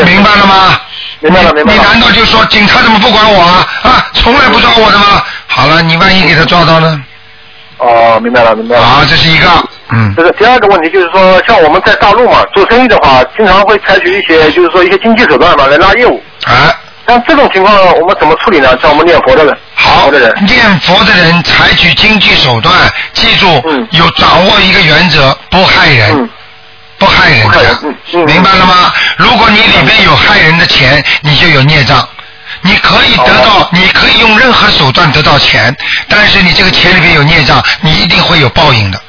[0.06, 0.80] 明白了吗？
[1.20, 1.80] 明白了，明白了。
[1.80, 3.68] 你难道就说警察怎么不管我啊？
[3.84, 5.24] 啊，从来不抓我的吗？
[5.48, 7.04] 好了，你万一给他抓到呢？
[7.78, 8.84] 哦，明白了，明白了。
[8.84, 9.48] 好，这是一个，
[9.92, 10.14] 嗯。
[10.16, 16.22] 这个第二个问题就是说，像我们在大陆嘛，做生意的话，经常会采取一些，就是说一些经济手段嘛，来拉业务。
[16.46, 16.74] 啊。
[17.08, 18.78] 像这种情况，我们怎么处理呢？
[18.82, 22.74] 像我们念佛的人，好的人，念佛的人采取经济手段，
[23.14, 23.48] 记住，
[23.90, 26.30] 有掌握一个原则，不害人，
[27.02, 27.60] 不害人家，
[28.28, 28.94] 明白了吗？
[29.18, 32.08] 如果你里边有害人的钱，你就有孽障。
[32.62, 35.76] 你可以得到，你可以用任何手段得到钱，
[36.08, 39.02] 但是你这个钱里面有孽障，你一定会有报应的。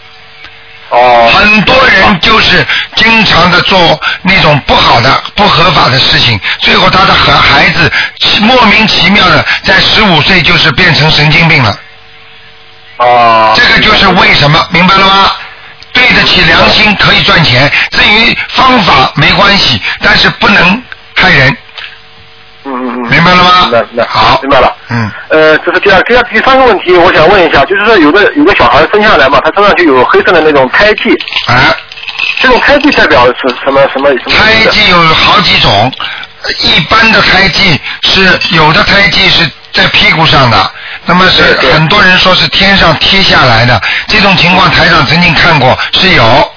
[0.88, 1.30] 哦。
[1.34, 2.66] 很多人就是
[2.96, 7.92] 经常的做那种不好的、不合法的事情，最后他的孩孩子
[8.40, 11.76] 莫名其妙的在十五岁就是变成神经病了。
[12.96, 13.52] 哦。
[13.54, 15.30] 这个就是为什么，明白了吗？
[16.12, 20.82] 对得起良心可以赚钱，至于方法没关系，但是不能
[21.14, 21.56] 害人。
[22.64, 23.50] 嗯嗯嗯，明白了吗？
[23.62, 24.06] 明白，明白。
[24.06, 24.76] 好，明白了。
[24.88, 25.10] 嗯。
[25.30, 31.10] 呃，这是第二、第二、第三个问题，我想问一下，就是说有个有个小孩生下来嘛，他身上就有黑色的那种胎记。
[31.46, 31.74] 啊。
[32.40, 33.34] 这种胎记代表是
[33.64, 34.32] 什么什么什么？
[34.36, 35.92] 胎记有好几种，
[36.60, 40.70] 一般的胎记是有的胎记是在屁股上的，
[41.06, 41.42] 那么是
[41.72, 46.52] 很多人说是天上贴下来的，这种情况台上曾经看过是有。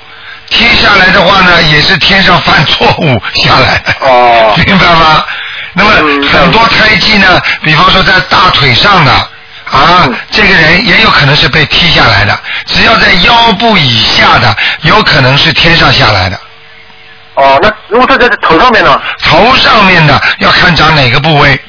[0.48, 5.26] 贴下来的话呢，也是天上犯错误下来的，哦， 明白吗？
[5.74, 5.92] 那么
[6.32, 12.40] 很多胎记呢，比方说在大腿上的啊，这个人也有可能是被踢下来的。
[12.68, 16.40] 只要在腰部以下的，有可能是天上下来的。
[17.34, 19.02] 哦，那如果是在头上面呢？
[19.24, 21.60] 头上面的要看长哪个部位，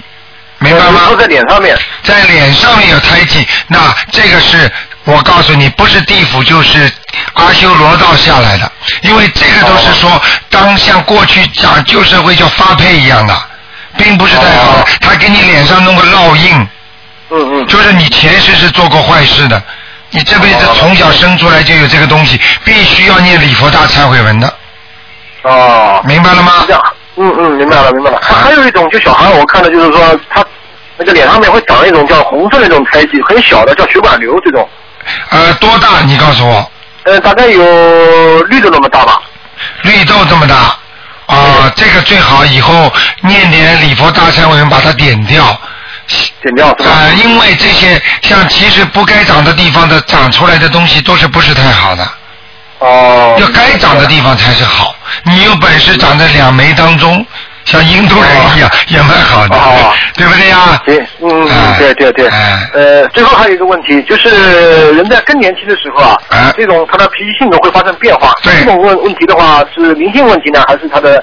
[0.58, 1.00] 明白吗？
[1.08, 3.78] 都在脸上面，在脸上面有胎记，那
[4.10, 4.70] 这个是
[5.04, 6.90] 我告诉你，不是地府就是
[7.34, 8.70] 阿修罗道下来的，
[9.02, 13.34] 因为这个都是说，当像过去讲旧社会叫发配一样的。
[13.98, 16.54] 并不是太好，他给你脸上弄个烙印，
[17.30, 19.62] 嗯嗯，就是你前世是做过坏事的，
[20.10, 24.54] 你这辈子从小生出来就有这个东西，必须要念礼佛大忏悔文的。
[25.44, 26.64] 哦，明白了吗？
[26.66, 26.82] 这样，
[27.16, 28.18] 嗯嗯，明白了明白了。
[28.22, 30.44] 还还有一种，就小孩我看的就是说，他
[30.98, 34.68] 那个脸上面会长一种叫红色那种胎记，很小的叫血管瘤这种。
[35.30, 36.00] 呃，多大？
[36.04, 36.70] 你告诉我。
[37.04, 39.20] 呃，大概有绿豆那么大吧。
[39.82, 40.76] 绿豆这么大。
[41.26, 42.92] 啊，这个最好以后
[43.22, 45.44] 念点礼佛大忏悔文，把它点掉。
[46.40, 46.90] 点掉是吧？
[46.90, 52.08] 啊，因为这些像其实不该长的地方的长出来的东西都是不是太好的。
[52.78, 53.36] 哦。
[53.38, 54.94] 要该长的地方才是好。
[55.24, 57.24] 你有本事长在两眉当中，
[57.64, 59.56] 像印度人一样，也蛮好的，
[60.14, 60.80] 对不对呀？
[60.84, 61.48] 对，嗯，
[61.78, 62.28] 对对对。
[62.72, 68.32] 呃，最后还有一个问题，就是人在更年期的时候啊，这种他的脾气性格会发生变化。
[68.42, 68.52] 对。
[68.60, 71.22] 这种问问题的话，是灵性问题呢，还是他的？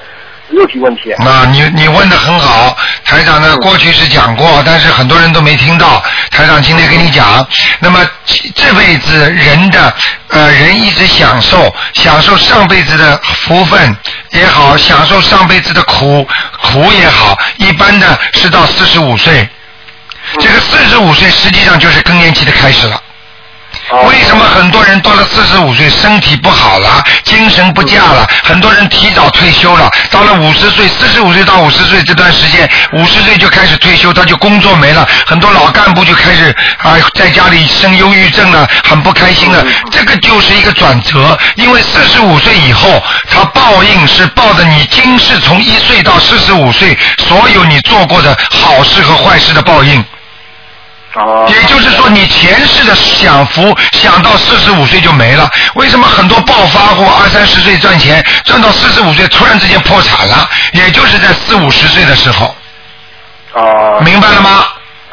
[0.53, 1.13] 肉体问题。
[1.19, 6.03] 那你你问的很好，台长呢过去是讲过，但是很多人都没听到。
[6.31, 7.47] 台长今天跟你讲，
[7.79, 7.99] 那么
[8.55, 9.93] 这辈子人的
[10.29, 13.95] 呃人一直享受享受上辈子的福分
[14.31, 16.27] 也好，享受上辈子的苦
[16.61, 19.47] 苦也好，一般的是到四十五岁，
[20.39, 23.02] 这个四十五岁实际上就是更年期的开始了。
[24.01, 50.03] 为什么很多人到了四十五岁身体不好了，精神不佳了，很多人提早退休了，到了五十岁，四十五岁到五十岁这段时间，五十岁就开始退休，他就工作没了，很多老干部就开始啊在家里生忧郁症了，很不开心了，这个就是一个转折，因为四十五岁以后，他报应是报的你今世从一岁到四十五岁所有你做过的好事和坏事的报应。
[51.15, 51.45] 哦。
[51.49, 55.49] 也就是说，你前世的享福享到四十五岁就没了。
[55.75, 60.49] 为什么很多暴发户二三十岁赚钱，赚到四十五岁突然之间破产了？
[60.73, 62.55] 也就是在四五十岁的时候。
[63.53, 64.01] 哦。
[64.03, 64.65] 明白了吗？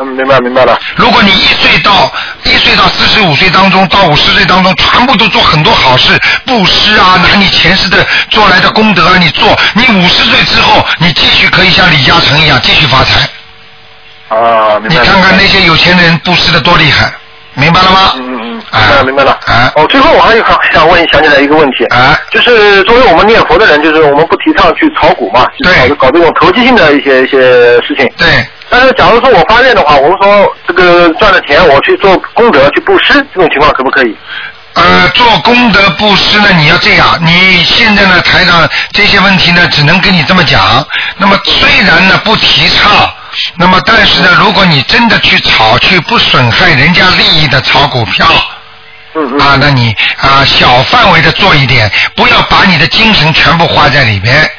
[0.03, 0.79] 嗯，明白明白了。
[0.97, 2.11] 如果你一岁到
[2.45, 13.29] 一岁到四十五岁当中，到五十岁当中，全部都做很多好事，布施啊，拿你前世的做来的功德啊，你做，你五十岁之后，你继续可以像李嘉诚一样继续发财。
[14.31, 14.89] 啊，明白。
[14.89, 17.13] 你看看那些有钱人布施的多厉害，
[17.55, 18.13] 明白了吗？
[18.17, 19.33] 嗯嗯，明白了明白了。
[19.47, 19.73] 啊。
[19.77, 21.85] 哦，最后我还有想问，想起来一个问题。
[21.87, 22.19] 啊。
[22.31, 27.39] 就是作为我们念佛的人，就是我们不提倡去炒股嘛，对，搞搞这种投机性的一些一些
[27.83, 28.09] 事情。
[28.17, 28.27] 对。
[28.73, 34.17] 但是，假如说我发愿的话，我们说这个赚了钱，我去做功德去布施，这种情况可不可以？
[34.75, 37.19] 呃，做功德布施呢，你要这样。
[37.21, 40.63] 你现在呢，台上这些问题呢，只能跟你这么讲。
[41.17, 43.11] 那么虽然呢不提倡，
[43.57, 48.27] 那么但是呢，如果你真的去炒，去不损害人家利益的炒股票，
[49.41, 54.51] 啊，那你啊小范围的做一点，不要把你的精神全部花在里边。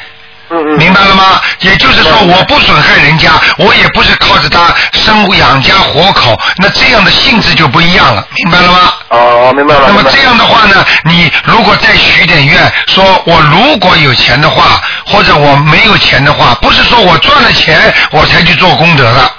[0.78, 1.42] 明白了吗？
[1.60, 8.94] 也就是说，我不损害人家，我也不是靠着他生养家活口，那这样的性质就不一样了，明白了吗？
[9.10, 9.82] 哦，明白了。
[9.88, 19.32] 那么这样的话呢，你如果再许点愿，说我如果有钱的话，或者我没有钱的话，不是说我赚了钱我才去做功德的。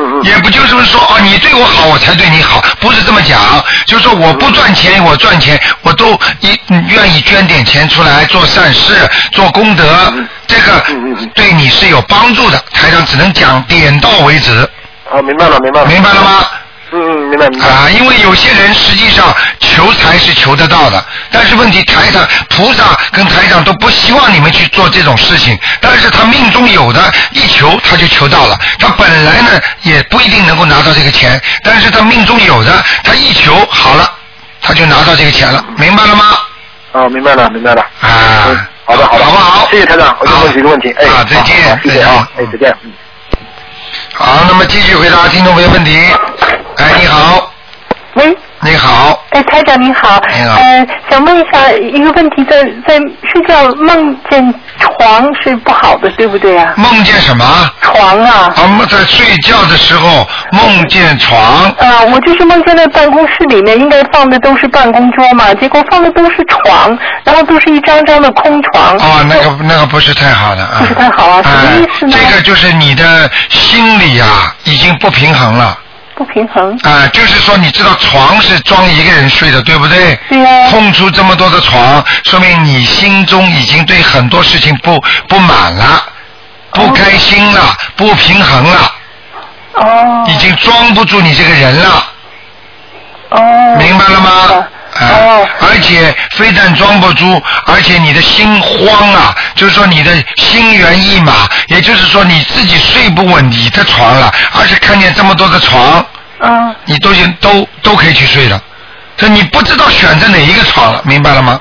[0.00, 0.24] 嗯嗯嗯。
[0.24, 3.38] 也不就是说哦，你对我好，我才对你好，不是这么讲。
[3.86, 10.12] 就是说我不赚钱，我赚钱，我都一愿意捐点钱出来做善事、做功德，
[10.46, 10.82] 这个
[11.34, 12.58] 对你是有帮助的。
[12.72, 14.68] 台上只能讲点到为止。
[15.12, 15.86] 啊，明白了，明白了。
[15.86, 16.46] 明白了吗？
[16.92, 17.66] 嗯嗯，明白明白。
[17.66, 27.00] 啊，因为有些人实际上求财是求得到的，但是问题台长菩萨跟台长都不希望你们去做这种事情，但是他命中有的，
[27.32, 28.58] 一求他就求到了。
[28.78, 34.12] 他本来呢也不一定能够拿到这个钱，但是他命中有的，他一求好了，
[34.60, 36.24] 他就拿到这个钱了，明白了吗？
[36.92, 37.82] 哦，明白了，明白了。
[38.00, 39.68] 啊，好的，好的，好不好？
[39.70, 40.92] 谢谢台长，我就问几个问题。
[40.98, 42.76] 哎，啊，再见，谢谢啊，哎，再见。
[42.82, 42.90] 嗯。
[44.12, 46.04] 好，那么继续回答听众朋友问题。
[46.80, 47.52] 哎，你好。
[48.14, 48.36] 喂。
[48.62, 49.24] 你好。
[49.30, 50.20] 哎，台长你好。
[50.36, 50.56] 你好。
[50.56, 52.98] 呃，想问一下一个问题，在在
[53.32, 56.74] 睡觉梦见床是不好的，对不对啊？
[56.76, 57.44] 梦见什么？
[57.80, 58.52] 床啊。
[58.56, 61.40] 啊，梦在睡觉的时候梦见床。
[61.40, 68.94] 啊，我就是梦见在办公室里面，应该放的都是办公桌嘛，结果放的都是床，然后都是一张张的空床。
[68.98, 70.76] 哦，那个那个不是太好的啊。
[70.80, 72.14] 不是太好啊，什么意思呢？
[72.14, 75.78] 这个就是你的心理啊，已经不平衡了。
[76.20, 76.78] 不平衡。
[76.82, 80.14] 啊，就是说，你知道床是装一个人睡的，对不对？
[80.28, 80.68] 对呀。
[80.68, 86.04] 空出这么多的床，说明你心中已经对很多事情不不满了，
[86.72, 88.92] 不开心了，不平衡了。
[89.76, 90.26] 哦。
[90.28, 92.04] 已经装不住你这个人了。
[93.30, 93.76] 哦。
[93.78, 94.66] 明白了吗？
[94.92, 106.04] 啊，而且非但装不住，而且你的心慌啊，就是说你的心猿意马，也就是说你自己睡不稳你的床了，而且看见这么多的床，
[106.42, 108.60] 嗯，你都行都都可以去睡了，
[109.16, 111.58] 这你不知道选择哪一个床了，明白了吗？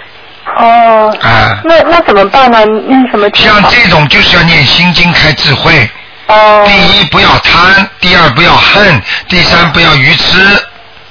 [0.58, 1.18] 哦。
[1.22, 1.60] 啊。
[1.66, 2.66] 那那怎么办呢？
[2.66, 3.62] 念什么经像？
[3.70, 5.90] 这种就是要念心经开智慧。
[6.28, 6.64] 哦。
[6.66, 10.38] 第一不要贪，第二不要恨，第三不要愚痴。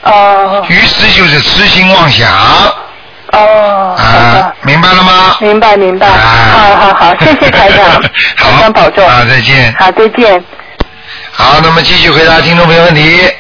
[0.03, 0.65] 哦。
[0.69, 2.31] 愚痴就是痴心妄想。
[3.33, 3.95] 哦。
[3.99, 5.37] 啊，明白了吗？
[5.41, 6.09] 明白明白。
[6.09, 8.01] 好好好，谢谢台长，
[8.37, 9.07] 台长保重。
[9.07, 9.75] 啊，再见。
[9.79, 10.43] 好，再见。
[11.33, 13.31] 好，那么继续回答听众朋友问题。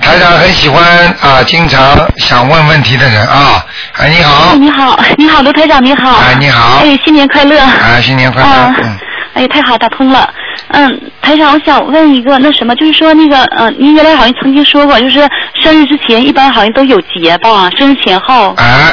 [0.00, 0.82] 台长很喜欢
[1.20, 3.64] 啊，经常想问问题的人啊。
[3.98, 4.50] 哎，你好。
[4.52, 6.16] 哎，你好，你好，卢台长，你好。
[6.18, 6.80] 哎，你好。
[6.82, 7.58] 哎，新年快乐。
[7.60, 8.48] 啊，新年快乐。
[8.48, 8.98] 啊嗯。
[9.34, 10.32] 哎，太好，打通了。
[10.68, 15.28] 嗯，台长，我想问一个，那什么，就是说那个，嗯、您原来好像曾经说过，就是
[15.62, 18.54] 生日之前一般好像都有节吧，生日前后。
[18.54, 18.92] 啊。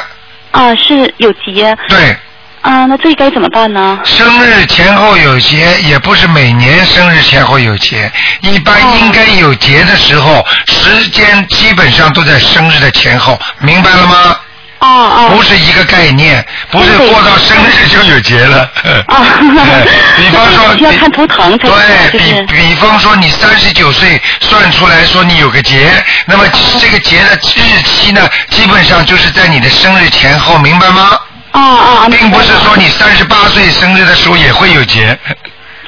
[0.52, 1.76] 啊，是有节。
[1.88, 2.16] 对。
[2.62, 4.00] 啊，那这该怎么办呢？
[4.06, 14.38] 生日前后有节，也不是每年生日前后有节，一般应该有节的时候，时间基本上都在生日的前后，明白了吗？
[14.80, 15.30] 哦哦。
[15.36, 18.60] 不是一个概念，不是过到生日就有节了。
[19.08, 19.26] 啊。
[20.18, 25.92] 比方说，需 要看图腾才对比比方说，你三十九岁算出来说你有个节，
[26.28, 26.44] 那么
[26.80, 31.18] 这个节的日期呢，基本上就是在你的生日前后，明白吗？
[31.62, 32.08] 啊啊！
[32.10, 35.18] 并不是说你三十八岁生日的时候也会有劫。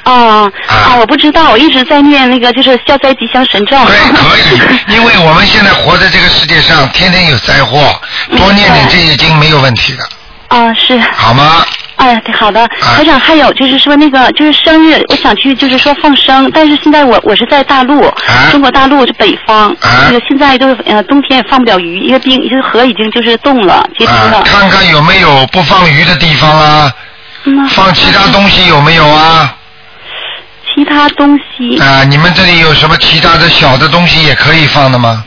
[0.04, 0.96] 啊啊！
[0.98, 3.76] 我不知道，我一直在念那个就是消灾吉祥神咒。
[3.86, 4.60] 对，可以，
[4.94, 8.00] 因为我们现在活在这个世界上，天天有灾祸，
[8.36, 10.04] 多念点这些经没有问题的。
[10.48, 10.98] 啊，是。
[11.16, 11.64] 好吗？
[11.96, 12.66] 哎，好的。
[12.80, 18.12] 台长，还有就是说那个就是生日，我想去就是说放生，但是现在我我是在大陆，
[18.50, 24.42] 中国大陆是北方，那个现在就是呃冬天也放不了鱼，因为冰就是河已经就是冻了结冰了。
[24.42, 26.92] 看看有没有不放鱼的地方啦？
[27.70, 29.56] 放其他东西有没有啊？
[30.74, 35.24] 其他东西啊，你们这里有什么其他的小的东西也可以放的吗？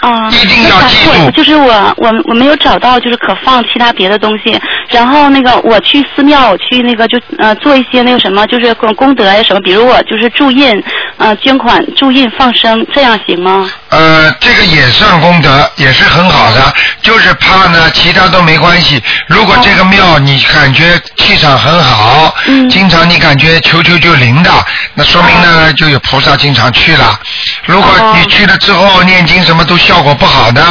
[0.00, 4.56] 啊，一定要记住，就是我我我没有找到就是可放其他别的东西，
[4.90, 10.80] 然后那个我去寺庙，我去那个就呃做一些那个什么，就是功功德呀什么，比如我就是助印
[11.16, 13.68] 呃捐款助印放生，这样行吗？
[13.88, 16.72] 呃，这个也算功德，也是很好的，
[17.02, 19.02] 就是怕呢其他都没关系。
[19.26, 24.50] 如果这个庙你感觉气场很好，嗯，经常你感觉求求就灵的，
[24.94, 27.18] 那说明呢就有菩萨经常去了。
[27.64, 29.76] 如果你去了之后念经什么都。
[29.88, 30.62] 效果不好的，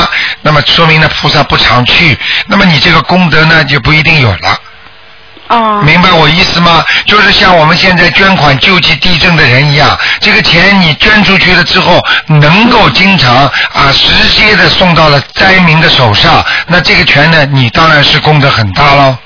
[0.44, 2.16] 那么说明呢菩萨不常去，
[2.46, 4.60] 那么你这个功德呢就不一定有了。
[5.48, 5.82] 哦。
[5.84, 6.86] 明白我意思吗？
[7.08, 19.18] 就是像我们现在捐款救济地震的人一样，这个钱你捐出去了之后，能够经常啊直接的送到了灾民的手上，那这个钱呢，你当然是功德很大喽。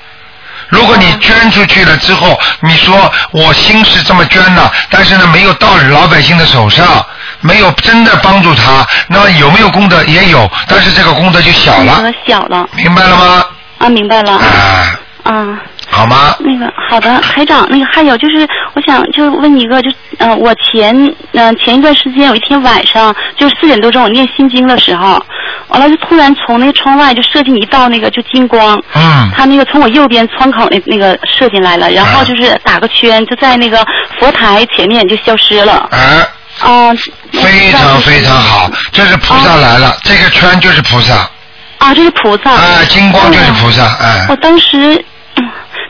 [0.72, 6.84] 如果你捐出去了之后，你说我心是这么捐的，但是呢没有到老百姓的手上。
[7.44, 12.00] 没有真的帮助他，那么有没有功德也有，但是这个功德就小了。
[12.24, 12.68] 小了。
[12.76, 13.44] 明白了吗？
[13.78, 14.32] 啊，明白了。
[14.32, 14.44] 啊。
[15.24, 15.58] 啊。
[15.92, 16.34] 好吗？
[16.40, 20.94] 那个好的，台长，那个还有就是，我想就问你一个，就嗯，我前
[21.32, 25.22] 嗯前一段时间有一天晚上，就是四点多钟我念心经的时候，
[25.68, 28.82] 完了就突然从那个窗外就射进一道那个就金光。
[28.94, 29.30] 嗯。
[29.36, 33.84] 他那个从我右边窗口那那个射进来了，然后就是打个圈，就在那个
[34.18, 35.88] 佛台前面就消失了。
[35.90, 36.26] 啊。
[36.60, 36.92] 啊，
[37.32, 41.14] 非常非常好，这是菩萨来了，这个圈就是菩萨。
[41.78, 42.52] 啊，这是菩萨。
[42.52, 44.26] 啊，金光就是菩萨，哎。
[44.28, 45.02] 我当时，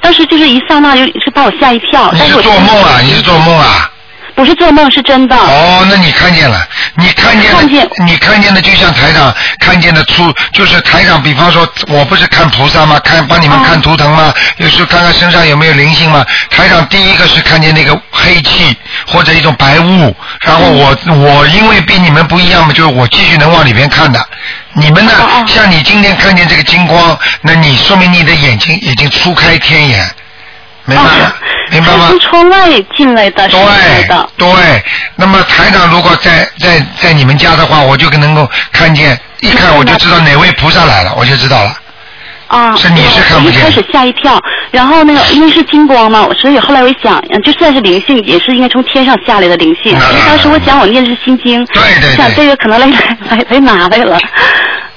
[0.02, 2.12] 当时就是一刹那，就是把我吓一跳。
[2.12, 3.00] 你是做梦啊？
[3.00, 3.88] 你是做梦啊？
[4.34, 5.36] 不是做梦，是真的。
[5.36, 13.00] 哦，那你看见了，你看见看见，你看见的就像台长看见的出，就是台长，比方说，我不是看菩萨吗？
[13.00, 14.32] 看帮你们看图腾吗？
[14.58, 16.24] 有时候看看身上有没有灵性吗？
[16.50, 18.76] 台长第一个是看见那个黑气
[19.06, 24.22] 或者一种白雾，然后我我因为比你们不一样嘛，就是我继续能往里边看的。
[24.74, 25.12] 你们呢？
[25.46, 30.10] 像你今天看见这个金光，那你说明你的眼睛已经初开天眼。
[30.84, 31.32] 明白吗？
[31.70, 32.08] 明白吗？
[32.08, 34.28] 从窗外进来的，对的。
[34.36, 34.84] 对，
[35.14, 41.76] 那么台长如果在在在你们家的话，我就能够看见，一看我就知道哪位菩萨来了，我就知道了。
[42.46, 42.76] 啊。
[42.76, 43.60] 是你是看不见。
[43.60, 44.38] 一开始吓一跳，
[44.70, 49.92] 然后那个 因为是金光嘛，所以后来我一想，就算是灵性，也是应该从天上下来的灵性。
[49.92, 52.86] 因为当时我想我念的是心经，对对想这个可能来
[53.28, 54.18] 来来拿来了。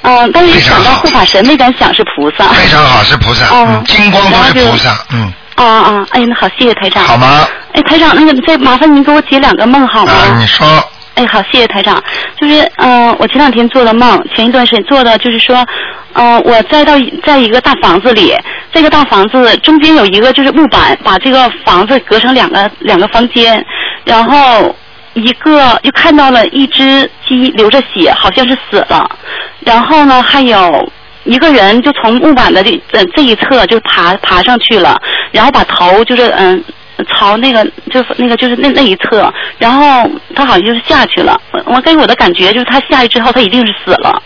[0.02, 2.46] 嗯，但是想到护法神，没敢想是菩萨。
[2.50, 3.46] 非常好，是菩萨。
[3.52, 3.84] 嗯。
[3.86, 5.34] 金光都是菩萨，嗯。
[5.56, 6.06] 啊啊！
[6.12, 7.04] 哎，那好，谢谢台长。
[7.06, 7.48] 好吗？
[7.74, 10.12] 哎，台长，那个再麻烦您给我解两个梦好吗？
[10.12, 10.68] 啊，你说。
[11.16, 12.02] 哎，好，谢谢台长。
[12.40, 15.66] 就是嗯，我前两天做的梦，前一段时间做的，就是说，
[16.14, 16.94] 嗯，我在到
[17.24, 18.34] 在一个大房子里，
[18.72, 23.66] 这个大房子中间有一个就是木板，把这个房子隔成两个两个房间，
[24.04, 24.76] 然后
[25.14, 29.10] 一个又看到了一只鸡流着血，好像是死了，
[29.62, 30.92] 然后呢还有。
[31.28, 35.02] 一个人就从木板的这这一侧就爬爬上去了，
[35.32, 36.64] 然后把头就是嗯
[37.04, 41.40] 朝那个就是那个就是那那一侧，然后他好像就是下去了。
[41.52, 44.22] 我我给我的感觉就是他下去之后他一定是死了。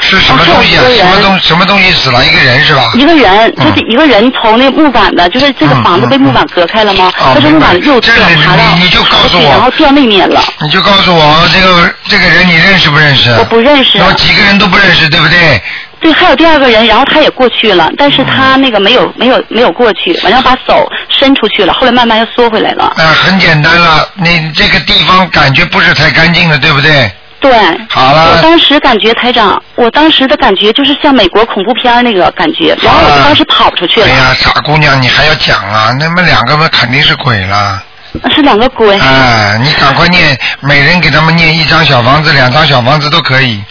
[0.00, 0.82] 是什么东西啊？
[0.96, 2.24] 什么东什么东西死了？
[2.26, 2.90] 一个人是吧？
[2.94, 7.10] 一个人就是一个人从那木板的，就是这个房子被木板隔开了吗？
[7.16, 8.10] 他是木板的右侧
[8.44, 10.42] 爬到你就告诉我，然后掉那面了。
[10.60, 13.30] 你就告诉我这个这个人你认识不认识？
[13.38, 13.96] 我不认识。
[13.96, 15.62] 然后几个人都不认识，对不对？
[16.00, 22.84] 对，还有第二个人，然后他也过去了，但是他那个没有没有没有过去，反正把手伸出去了，后来慢慢又缩回来了。
[22.96, 27.12] 啊，很简单了，你这个地方感觉不是太干净了，对不对？
[27.38, 27.52] 对。
[27.90, 28.32] 好了。
[28.34, 34.06] 我当时感觉台长，我当时的感觉就是像美国恐怖片那个感觉，然后我当时跑出去了。
[34.06, 35.90] 哎呀，傻姑娘，你还要讲啊？
[35.98, 37.82] 那么两个嘛，肯定是鬼了。
[38.34, 38.98] 是两个鬼。
[38.98, 43.62] 啊，你赶快念，每人给他们念一张小房子，两张小房子都可以。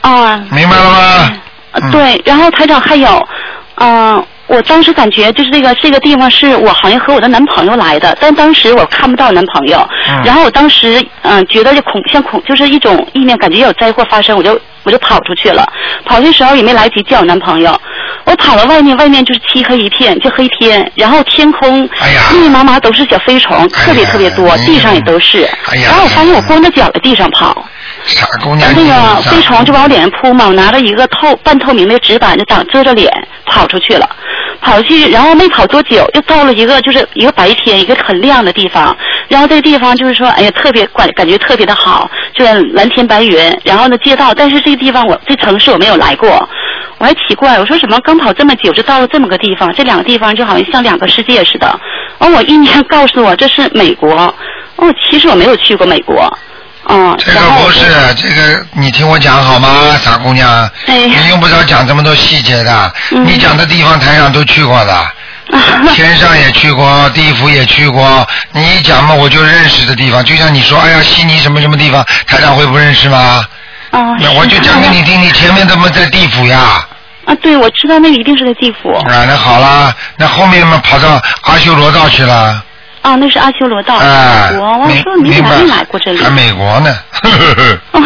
[0.00, 0.36] 啊。
[0.50, 1.32] 明白了吗？
[1.72, 3.28] 呃对，然后台长还有，
[3.76, 10.22] 嗯、我当时感觉就是这个这个地方是我好像和我的男朋友来的，但当时我看不到男朋友，嗯。
[10.24, 15.70] 然后我当时嗯、觉得就恐像恐就是一种意念，感觉有灾祸发生，我就我就跑出去了，
[16.06, 17.78] 跑的时候也没来及叫我男朋友，
[18.28, 27.66] 我跑到外面，外面就是漆黑一片，就黑天，然后天空密密麻麻都是小飞虫，特别特别多，地上也都是，哎呀然后我发现我光着脚在地上跑。
[28.04, 33.10] 傻姑然娘，后那个飞虫就往我脸上扑嘛，我拿着一个透半透明的纸板就挡遮着脸
[33.46, 34.08] 跑出去了，
[34.60, 38.96] 跑出去，然后没跑多久，又到了一个就是一个白天一个很亮的地方，
[39.28, 46.48] 然后这个地方就是说，哎呀，特别感感觉特别的好，就是蓝天白云，然后呢街道，但是这个地方我这城市我没有来过，
[46.98, 51.80] 我还奇怪，我说怎么刚跑这么久就到了这么个地方，这两个地方就好像像两个世界似的，
[52.18, 54.12] 而我一年告诉我这是美国，
[54.76, 56.36] 哦，其实我没有去过美国。
[56.90, 57.84] 嗯，这个不是
[58.16, 60.48] 这个，你听我讲好吗，傻姑娘？
[60.86, 65.06] 哎你用不着讲这么多细节的，你讲的地方台上都去过的。
[65.94, 68.26] 天上也去过，地府也去过。
[68.52, 73.44] 你一讲嘛，我就认识的地方，就像你说，哎呀，悉尼什么什么地方，台长会不认识吗？
[73.90, 76.86] 啊，那我就讲给你听，你前面怎么在地府呀？
[77.24, 78.90] 啊，对，我知道那个一定是在地府。
[78.92, 82.62] 啊，那好啦，那后面嘛跑到阿修罗道去了。
[83.00, 84.78] 啊，那是阿修罗道，哎美国。
[84.78, 86.22] 我说你咋没来过这里？
[86.22, 86.94] 还美国呢？
[87.92, 88.04] 我不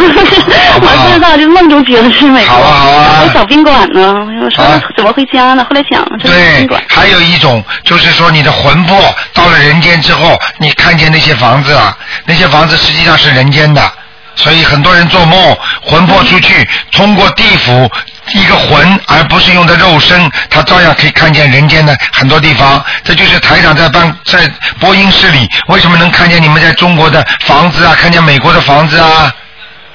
[1.14, 2.54] 知道，就梦中觉得是美国。
[2.54, 4.64] 好啊好啊我找宾馆呢，我说
[4.96, 5.64] 怎么回家呢？
[5.68, 8.98] 后来想这是宾对馆。，还有一种就是说你的魂魄
[9.32, 13.90] 到了人间之后，你看见那些房子啊，那些房子实际上是人间的，
[14.34, 17.90] 所以很多人做梦，魂魄出去，通过地府
[18.32, 22.82] 一个魂，而不是用的肉身，他照样可以看见人间的很多地方。
[23.04, 29.32] 这就是台长在办在播音室里，为什么能看见你们在中国的房子啊，看见美国的房子啊？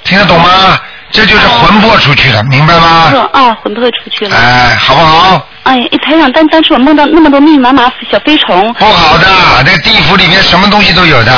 [0.03, 0.79] 听得懂吗？
[1.09, 3.09] 这就是魂魄出去了，明白吗？
[3.09, 4.35] 是啊，魂魄出去了。
[4.37, 5.47] 哎，好不好？
[5.63, 8.73] 哎，哎台长，但但是我梦到那么多密密麻麻小飞虫。
[8.73, 9.27] 不好的，
[9.65, 11.31] 那地府里面什么东西都有的。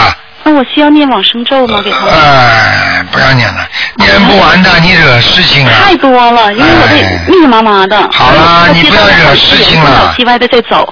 [0.49, 1.79] 那我需要念往生咒吗？
[1.83, 2.11] 给他们？
[2.11, 5.71] 哎，不要念了，念不完的，你惹事情了。
[5.71, 7.95] 太多了，因为我这密密麻麻的。
[7.95, 10.91] 哎好了你不要惹事情了哎东倒西歪的在走，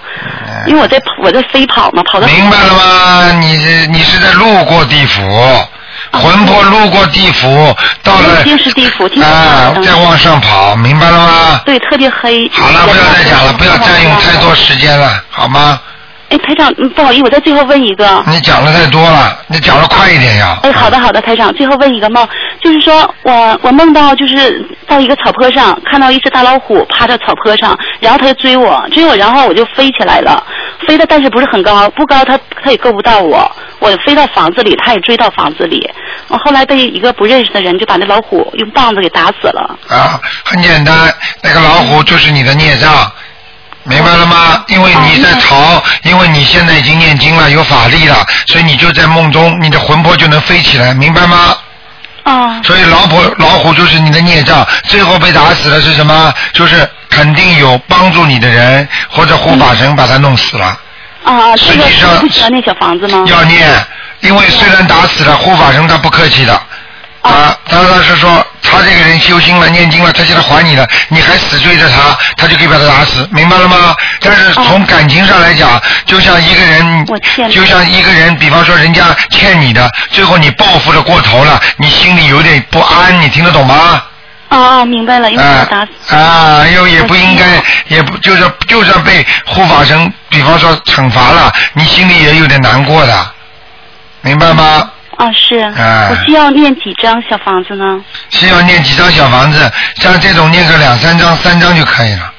[0.67, 2.27] 因为我在我在飞跑嘛，跑到。
[2.27, 3.31] 明白了吗？
[3.39, 5.21] 你你是在路过地府，
[6.11, 11.61] 魂魄路过地府，到了一定是地府，啊，再往上跑，明白了吗？
[11.65, 12.47] 对，特别黑。
[12.53, 15.79] 好了，不要再讲了，不要占用太多时间了，好吗？
[16.29, 18.23] 哎，台长，嗯不好意思，我再最后问一个。
[18.27, 20.59] 你讲的太多了，你讲的快一点呀。
[20.63, 22.27] 哎，好的好的，台长，最后问一个梦，
[22.61, 30.45] 就是说我我梦到就是到一个草坡上，看到一只大老虎趴在草坡上，然后它就追我，追我，然后我就飞起来了，
[30.85, 33.49] 飞的但是不是很高，不高，它它也够不到我，
[33.79, 35.89] 我飞到房子里，它也追到房子里，
[36.27, 39.79] 我后来被一个不认识的人就把那老虎用棒子给打死了。
[39.87, 40.93] 啊，很简单，
[41.41, 42.91] 那个老虎就是你的孽障，
[43.87, 44.63] 明白了吗？
[44.67, 51.55] 因为你在逃，因为你现在已经念经了，有法力了，所以你就在梦中，你的魂魄就能飞起来，明白吗？
[52.23, 52.61] 啊。
[52.63, 56.33] 所以老虎老虎就是你的孽障，最后被打死的是什么？
[56.51, 60.77] 就是肯定有帮助你的人或者护法神把他弄死了。
[61.23, 63.23] 啊，这个实际上不需要那小房子吗？
[63.27, 63.69] 要念，
[64.19, 66.61] 因为虽然打死了护法神，他不客气的。
[67.27, 73.95] 啊，他他是说他这个人修心了、念经了，他现在还你了，你还死追着他，他就可以把他打死，明白了吗？
[74.21, 77.05] 但是从感情上来讲，就像一个人，
[77.51, 84.03] 就像一个人，比方说人家欠你的，最后你报复的过头了，你心里有点不安，你听得懂吗？
[84.49, 86.15] 哦哦，明白了，因为把我打死。
[86.15, 93.31] 啊，又也不应该，也不就是就算被护法神，比方说惩罚了，你心里也有点难过的，
[94.21, 94.89] 明白吗？
[95.17, 95.59] 啊，是。
[95.59, 98.03] 哎我需要念几张小房子呢？
[98.29, 102.33] 需要念几张小房子，像这种念个两三张、三张就可以了，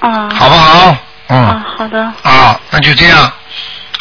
[0.00, 0.28] 啊。
[0.34, 0.96] 好不好？
[1.28, 1.36] 嗯。
[1.44, 2.00] 啊，好的。
[2.22, 3.32] 啊，那就这样。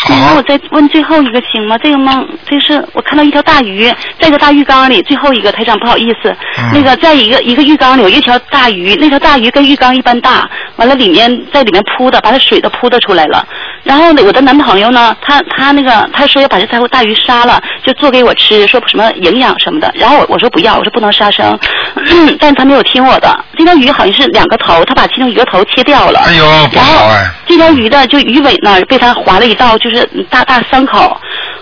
[0.10, 1.78] 那我再问最后一个行吗？
[1.78, 3.88] 这个梦，这是我看到一条大鱼，
[4.20, 5.02] 在一个大浴缸里。
[5.04, 13.45] 最后一个台长不好意思，嗯那个在一个一个浴缸里有一条大鱼，那条大鱼跟浴缸一般大，完了里面在里面扑的，把它水都扑的出来了。
[13.84, 19.91] 然后呢，我的男朋友呢，他他那个他说要把这条大鱼杀了，就做给我吃，说什么营养什么的。
[19.95, 21.58] 然后我我说不要，我说不能杀生，
[22.39, 23.45] 但是他没有听我的。
[23.58, 26.20] 这条鱼好像是两个头，他把其中一个头切掉了。
[26.26, 27.30] 哎呦，不好哎。
[27.45, 31.19] 这条鱼的就鱼尾那儿被他划了一道，就是大大伤口。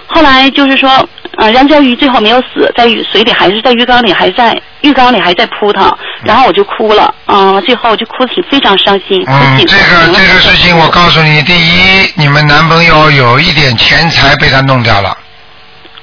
[0.08, 0.90] 后来就是说，
[1.38, 9.24] 呃，然后这条鱼最后没有死，在鱼水里还是在浴缸里，还在浴缸里还在扑腾，然后我就哭了，嗯、最后就哭得挺非常伤心。
[9.28, 15.16] 嗯，这个这个事情我告诉你，第一，你们男朋友有一点钱财被他弄掉了。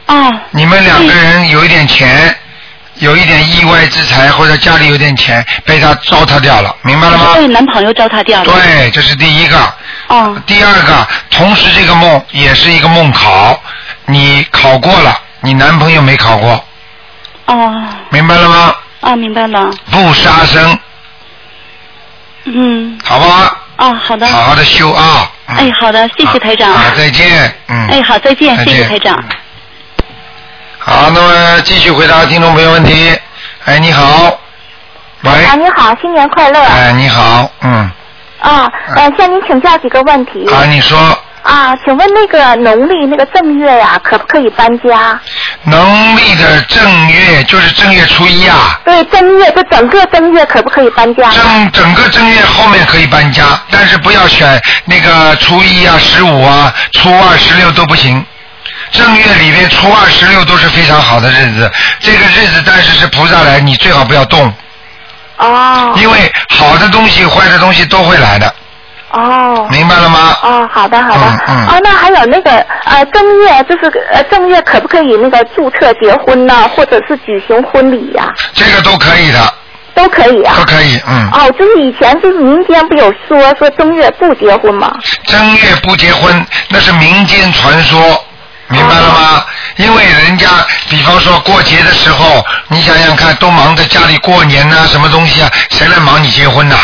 [0.07, 0.31] 啊。
[0.53, 2.33] 你们两个人有一点钱，
[2.99, 7.35] 有一点意外之财，或者家里有点钱被他糟蹋掉了，明白了吗？
[7.35, 8.53] 被男朋友糟蹋掉了。
[8.53, 9.75] 对，这是第一个。
[10.09, 10.35] 哦。
[10.47, 13.61] 第二个，同时这个梦也是一个梦考，
[14.07, 16.65] 你考过了，你男朋友没考过，
[17.47, 17.85] 哦。
[18.11, 18.75] 明白了吗？
[19.01, 19.71] 啊，明白了。
[19.91, 20.79] 不杀生，
[22.45, 22.99] 嗯。
[23.05, 23.59] 好吧？
[23.77, 24.27] 哦，好的。
[24.27, 25.31] 好好的修啊。
[25.47, 26.73] 哎，好的，谢谢台长。
[26.73, 27.55] 好，再见。
[27.69, 27.89] 嗯。
[27.89, 29.23] 哎，好，再见，再见谢谢台长。
[30.89, 33.13] 好，那么继续回答听众朋友问题。
[33.65, 34.39] 哎，你好。
[35.23, 35.31] 喂。
[35.45, 36.63] 啊，你好，新年快乐。
[36.63, 37.91] 哎，你好，嗯。
[38.39, 40.49] 啊，呃，向您请教几个问题。
[40.49, 40.97] 啊，你说
[41.43, 45.19] 啊，请问那个农历那个正月呀，可不可以搬家？
[45.65, 51.29] 农历的正月就是正月初一啊，对，正月这整个正月可不可以搬家？
[51.33, 58.25] 正整个正月后面可以搬家，但是不要选那个初一啊、十五啊、初二、十六都不行。
[58.93, 61.71] 正月里面初二、十六都是非常好的日子，
[62.01, 64.53] 这个日子但是是菩萨来，你最好不要动。
[65.39, 65.93] 哦。
[65.97, 68.55] 因为好的东西、坏的东西都会来的，
[69.11, 69.67] 哦。
[69.71, 70.37] 明白了吗？
[70.43, 71.21] 哦，好的好的。
[71.21, 72.51] 嗯嗯哦，那还有那个
[72.85, 79.55] 呃正月就是呃正月可不可以那个注册结婚呢，或者是举行婚礼呀、这个都可以的，
[79.95, 80.55] 都可以啊。
[80.59, 81.29] 都可以，嗯。
[81.33, 84.97] 哦，就是以前就是民间不有说说正月不结婚吗？
[85.25, 88.25] 正月不结婚，那是民间传说，
[88.69, 89.45] 明白了吗？
[89.77, 90.49] 因为人家，
[90.89, 96.77] 比方说过节的时候，你想想看，都忙着家里过年呐、什么东西啊，谁来忙你结婚呐、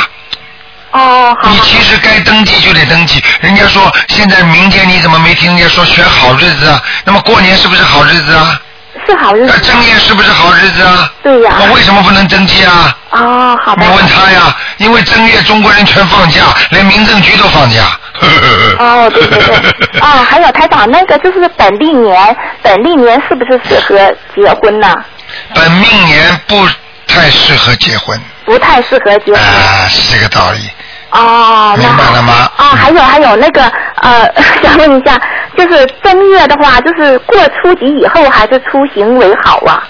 [0.93, 3.23] 哦，好你其实该登记就得登记。
[3.41, 6.81] 人家说现在民间你怎么没听人家说选好日子啊？
[7.05, 8.61] 那么过年是不是好日子啊？
[9.07, 9.53] 是好日子。
[9.53, 11.11] 那正月是不是好日子啊？
[11.23, 11.55] 对呀。
[11.59, 12.97] 那为什么不能登记啊？
[13.11, 13.83] 哦，好的。
[13.83, 17.99] 你问他呀，因为正月中国人全放假，连民政局都放假。
[18.79, 20.01] 哦，对对对。
[20.01, 23.99] 哦，还有台长，那个就是本历年，本历年是不是适合
[24.35, 24.95] 结婚呢？
[25.55, 26.57] 本命年不
[27.07, 28.19] 太适合结婚。
[28.45, 29.41] 不太适合结婚。
[29.41, 30.71] 啊，是这个道理。
[31.11, 32.51] 哦，明白了吗？
[32.57, 33.63] 啊，还有还有那个
[33.97, 34.27] 呃，
[34.63, 35.21] 想问一下，
[35.57, 39.83] 就是正月的话，就是过初几以后还是出行为好啊？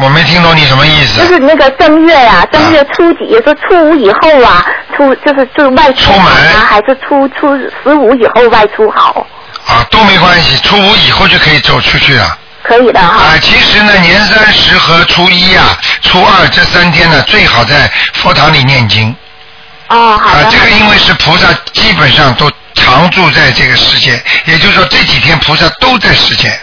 [0.00, 1.20] 我没听懂你什么意思。
[1.20, 4.64] 就是那个正月呀、正月初几，是初五以后啊，
[4.96, 9.26] 出就是就是外出门啊，还是初初十五以后外出好？
[9.66, 12.38] 啊，都没关系，初五以后就可以走出去了。
[12.62, 13.24] 可以的哈。
[13.24, 19.14] 啊，其实呢，年三十和初一啊、初二这三天呢，最好在佛堂里念经。
[19.88, 20.44] 哦，好的。
[20.44, 26.56] 啊，这个因为是菩萨基本上都常住在这个世界，也就是说这几天菩萨都在世间。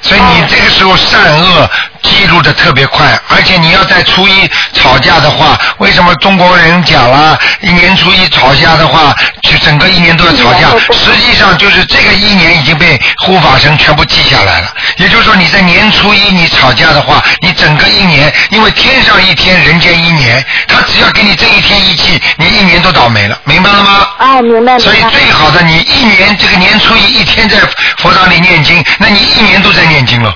[0.00, 1.70] 所以你这个时候善恶
[2.04, 10.68] 记录的特别快，而且你要在初一吵架的话，为什么中国人讲了，一年初一吵架的话，就整个一年都要吵架？
[10.92, 14.68] 实际上就是这个一年已经被护法神全部记下来了。
[14.98, 24.06] 也就是说你在年初一你吵架的话，你整个一年，因为天上一天，人间一年，他只要给你这一天一记，你一年都倒霉了，明白了吗？
[24.18, 24.78] 哦，明白明白。
[24.78, 27.58] 所以最好的，你一年这个年初一一天在
[27.98, 30.34] 佛堂里念经，那你一年都在念经了。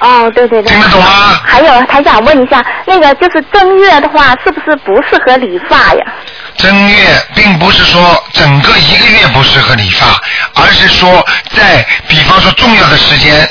[0.00, 0.75] 哦，对对对。
[0.76, 1.40] 听得懂吗？
[1.42, 6.04] 还有，还想问一下，那个就是正月的话，是不是不适合理发呀？
[6.58, 6.96] 正月
[7.34, 10.06] 并不是说整个一个月不适合理发，
[10.54, 11.24] 而是说
[11.54, 13.48] 在比方说重要的时间，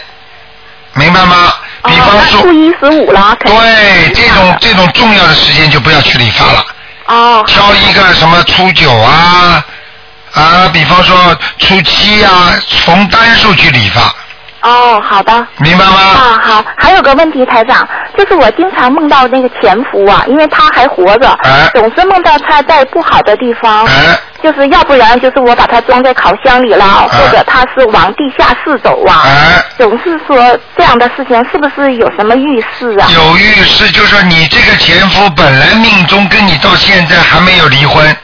[0.94, 1.54] 明白吗？
[1.84, 6.66] 比方说，初一十五了，对这种这种重要的时间就不要去理发了。
[7.08, 7.44] 哦。
[7.48, 9.64] 挑一个什么初九啊
[10.34, 12.54] 啊，比方说初七啊，
[12.86, 14.14] 逢单数去理发，
[14.66, 15.48] 哦，好的。
[15.58, 15.94] 明白吗？
[15.94, 16.66] 啊，好。
[16.76, 17.88] 还有个问题，台长，
[18.18, 29.24] 就是我经常梦到那个前夫啊，因为他还活着，哎总是梦到他在不好的地方，哎就是要不然就是我把他装在烤箱里了，哎或者他是往地下室走啊，
[29.78, 30.38] 总是说
[30.78, 33.08] 这样的事情，是不是有什么预示啊？
[33.14, 38.16] 有预示，就说你这个前夫本来命中跟你到现在还没有离婚。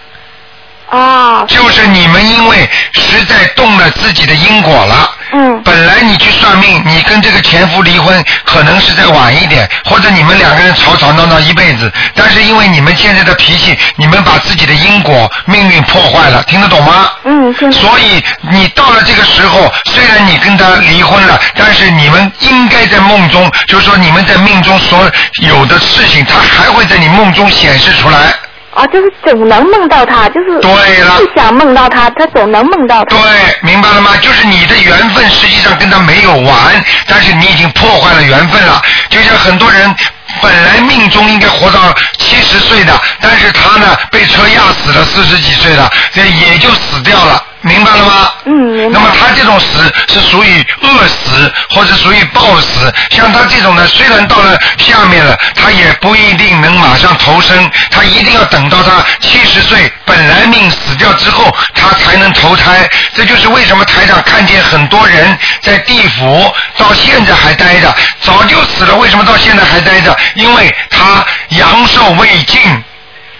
[0.89, 1.45] 哦。
[1.47, 5.11] 就是你们因为实在动了自己的因果了。
[5.33, 5.50] 嗯。
[5.63, 11.91] 本来你去算命，你跟这个前夫离婚，可能是在晚一点，或者你们两个人吵吵闹闹一辈子。
[12.15, 17.09] 但是因为你们现在的脾气，你们把自己的因果命运破坏了，听得懂吗？
[17.23, 24.99] 嗯，所以你到了这个时候，虽然你跟他离婚了，但是你们应该在梦中，就是说你们在命中所
[25.41, 28.33] 有的事情，他还会在你梦中显示出来。
[28.73, 33.17] 啊，就是总能梦到他，就是对了不想梦到他，他总能梦到他。
[33.17, 33.21] 对，
[33.61, 34.11] 明白了吗？
[34.21, 38.81] 就是你的缘分实际上跟他没有完，但是你已经破坏了缘分了。
[39.09, 39.93] 就像很多人
[40.41, 47.43] 本来命中应该活到七十岁的，但是他呢被车压死了，四十几岁了，这也就死掉了。
[47.63, 48.31] 明白了吗？
[48.45, 48.99] 嗯，明白。
[48.99, 49.00] 那
[49.35, 62.89] 这种死是属于饿死或者属于暴死，像他这种呢，虽然到了下面了，他也不一定能马上投生，他一定要等到他七十岁本来命死掉之后，他才能投胎。
[63.13, 70.15] 这就是为什么台长看见很多人在地府到现在还待着，早就死了，为什么到现在还待着？
[70.35, 72.61] 因为他阳寿未尽。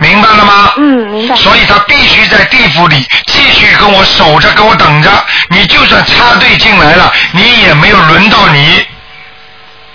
[0.02, 0.74] 明白了吗？
[0.78, 1.36] 嗯，明白。
[1.36, 5.10] 所以他必须在地府里继续跟我守着，跟我等着。
[5.50, 8.84] 你就算插队进来了，你也没有轮到你。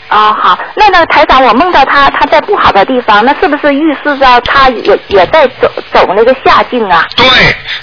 [0.08, 7.04] 哦，好，那个台长，我梦到他他在不好的地方，那是不是预示着他也也在走走那个下境啊？
[7.16, 7.26] 对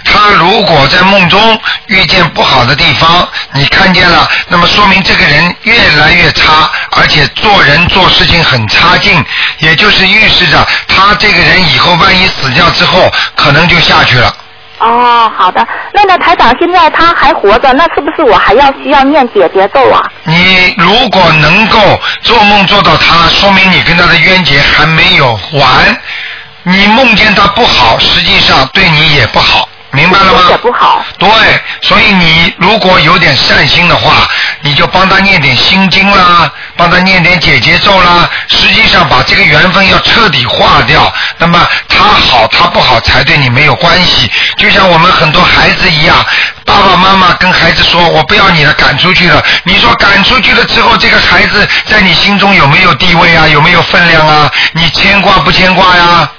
[0.05, 9.23] 他如果在梦中遇见不好的地方，你看见了，那么说明这个人越来越差，而且做人做事情很差劲，
[9.59, 14.33] 也就是预示着他这个人以后万一死掉之后，可能就下去了。
[14.79, 15.65] 哦，好的。
[15.93, 20.03] 那那台长现在他还活着，那是不是我还要需要念姐姐咒啊？
[20.23, 21.79] 你如果能够
[22.21, 25.97] 做梦做到他，说明你跟他的冤结还没有完。
[26.65, 29.67] 你梦见他不好，实际上对你也不好。
[29.93, 30.41] 明白了吗？
[30.49, 31.05] 也不好。
[31.17, 31.29] 对，
[31.81, 34.27] 所以你如果有点善心的话，
[34.61, 38.29] 你就帮他念点心经啦，帮他念点解结咒啦。
[38.47, 44.29] 实际上把这个缘分要彻底化掉，那么他好他不好才对你没有关系。
[44.57, 46.25] 就像我们很多孩子一样，
[46.65, 53.47] 爸爸妈妈跟孩子说：“我不要你了，赶出去了。”你说赶出去了之后，这个孩子在你心中有没有地位啊？
[53.47, 54.51] 有没有分量啊？
[54.71, 56.29] 你牵挂不牵挂呀？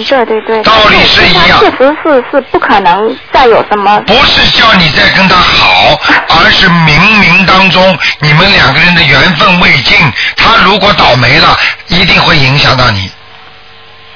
[0.00, 1.60] 嗯，对对对，道理是一样。
[1.60, 4.00] 确实是是不可能再有什么。
[4.06, 5.98] 不是叫你再跟他好，
[6.40, 9.96] 而是冥冥当中你们两个人的缘分未尽。
[10.36, 11.56] 他如果倒霉了，
[11.88, 13.10] 一定会影响到你。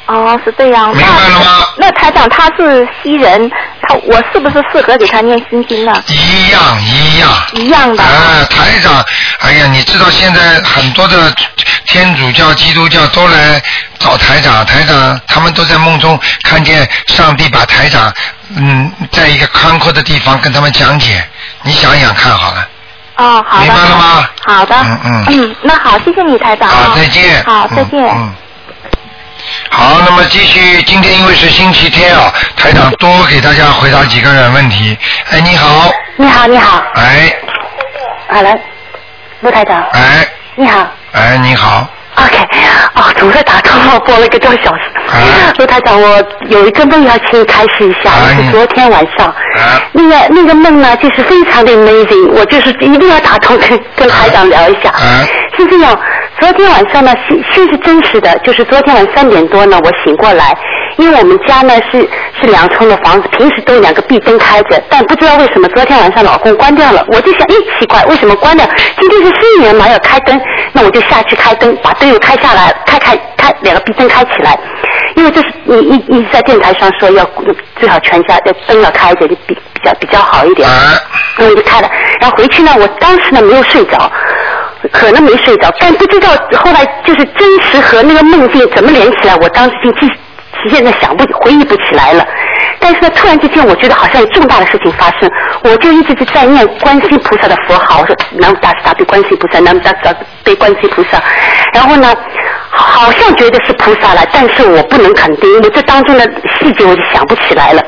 [0.06, 0.94] 哦，是这样。
[0.94, 1.66] 明白了吗？
[1.78, 3.50] 那台长他是西人，
[3.82, 5.94] 他我是不是适合给他念心经呢？
[6.08, 7.30] 一样一样。
[7.54, 8.02] 一样的。
[8.02, 9.02] 啊，台长，
[9.40, 11.32] 哎呀，你知道现在很多的
[11.86, 13.62] 天主教、基督教都来
[13.98, 18.12] 找台长，台长他们都在梦中看见上帝把台长，
[18.54, 21.26] 嗯，在一个宽阔的地方跟他们讲解，
[21.62, 22.68] 你想想看好了。
[23.16, 23.64] 哦，好的。
[23.64, 24.28] 明白了吗？
[24.44, 24.76] 好的。
[24.76, 25.24] 嗯嗯。
[25.28, 26.68] 嗯，那好，谢谢你台长。
[26.68, 27.42] 好，再见。
[27.44, 28.04] 好，再见。
[28.14, 28.34] 嗯。
[29.70, 34.96] 好，那么继续，今天因为是星期天啊，台长多给大家回答几个人问题。
[35.30, 35.90] 哎，你好。
[36.16, 36.82] 你好，你好。
[36.94, 37.34] 哎。
[38.28, 38.54] 好了，
[39.40, 39.82] 陆台长。
[39.92, 40.26] 哎。
[40.56, 40.86] 你好。
[41.12, 41.86] 哎，你好。
[42.16, 42.38] OK，
[42.94, 44.82] 哦，总算打通了，播了一个多小时。
[45.58, 49.34] 陆台长，我有一个梦要请你开始一下，是昨天晚上。
[49.92, 54.94] 那个那个梦呢，就是非常的 amazing，我就是一定要打通跟跟台长聊一下。
[55.56, 55.98] 是这样，
[56.40, 60.54] 昨天晚上呢，信信是真实的，就是昨天晚上三点多呢，我醒过来，
[60.96, 62.00] 因为我们家呢是
[62.40, 68.66] 是两层的房子，平时都两个壁灯开着，但不知道为什么昨天晚上老公关掉了，我就想，哎，奇怪，为什么关掉？
[69.00, 70.38] 今天是新年嘛，要开灯，
[70.72, 74.58] 那我就下去开灯，把灯又开下来，开开开两个壁灯开起来，
[75.16, 77.24] 因为这是你一一直在电台上说要
[77.76, 80.68] 最好全家要灯要开着，就比比较比较好一点，
[81.38, 81.88] 那我就开了，
[82.20, 84.10] 然后回去呢，我当时呢没有睡着。
[84.94, 90.08] 可能没睡着，但不知道后来就是真实和那个梦境怎么连起来，我当时就记，
[90.70, 92.24] 现在想不回忆不起来了。
[92.78, 95.28] 但是呢，突然之间我觉得好像有重大的事情发生，
[95.64, 100.14] 我就一直在念观世菩萨的佛号，我说南无大慈大悲观世菩萨，南无大慈大
[100.44, 101.20] 悲观世菩萨。
[101.72, 102.14] 然后呢，
[102.70, 106.24] 好像觉得是菩萨了，但是我不能肯定，因为这当中的
[106.60, 107.82] 细节我就想不起来了。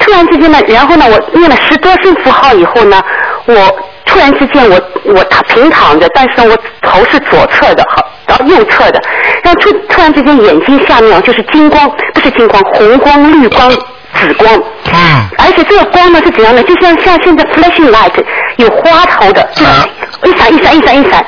[0.00, 3.02] 突然之间呢，然后呢，我念了十多声符号以后呢，
[3.44, 3.87] 我。
[4.08, 4.80] 突然之间，我
[5.14, 9.00] 我躺平躺着，但是我头是左侧的，好，然后右侧的，
[9.44, 13.70] 然后突突然之间眼睛下面就是金光，不是金光，红光、绿光、
[14.14, 14.52] 紫光，
[14.92, 16.62] 嗯，而且这个光呢是怎样的？
[16.64, 18.24] 就像像现在 flashing light
[18.56, 19.70] 有花头的，就是
[20.24, 21.24] 一闪一闪一闪一闪，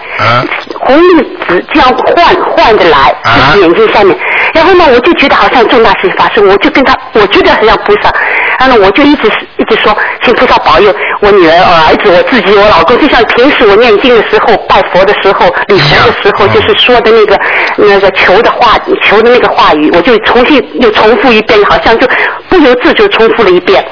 [0.80, 4.16] 红绿紫这样换换着来，就是眼睛下面。
[4.52, 8.12] 然后呢，我就觉得好像重大事情发生，我就跟他，我觉得很像菩萨，
[8.58, 17.38] 然后呢，我就一直一直说，请菩萨保佑我女儿、儿子、我自己、我老公，就像平时我念经的时候、拜佛的时候、礼佛的时候，就是说的那个
[17.76, 22.08] 那个求的话、求的那个话语，我就重新又重复一遍，好像就
[22.48, 23.84] 不由自主重复了一遍。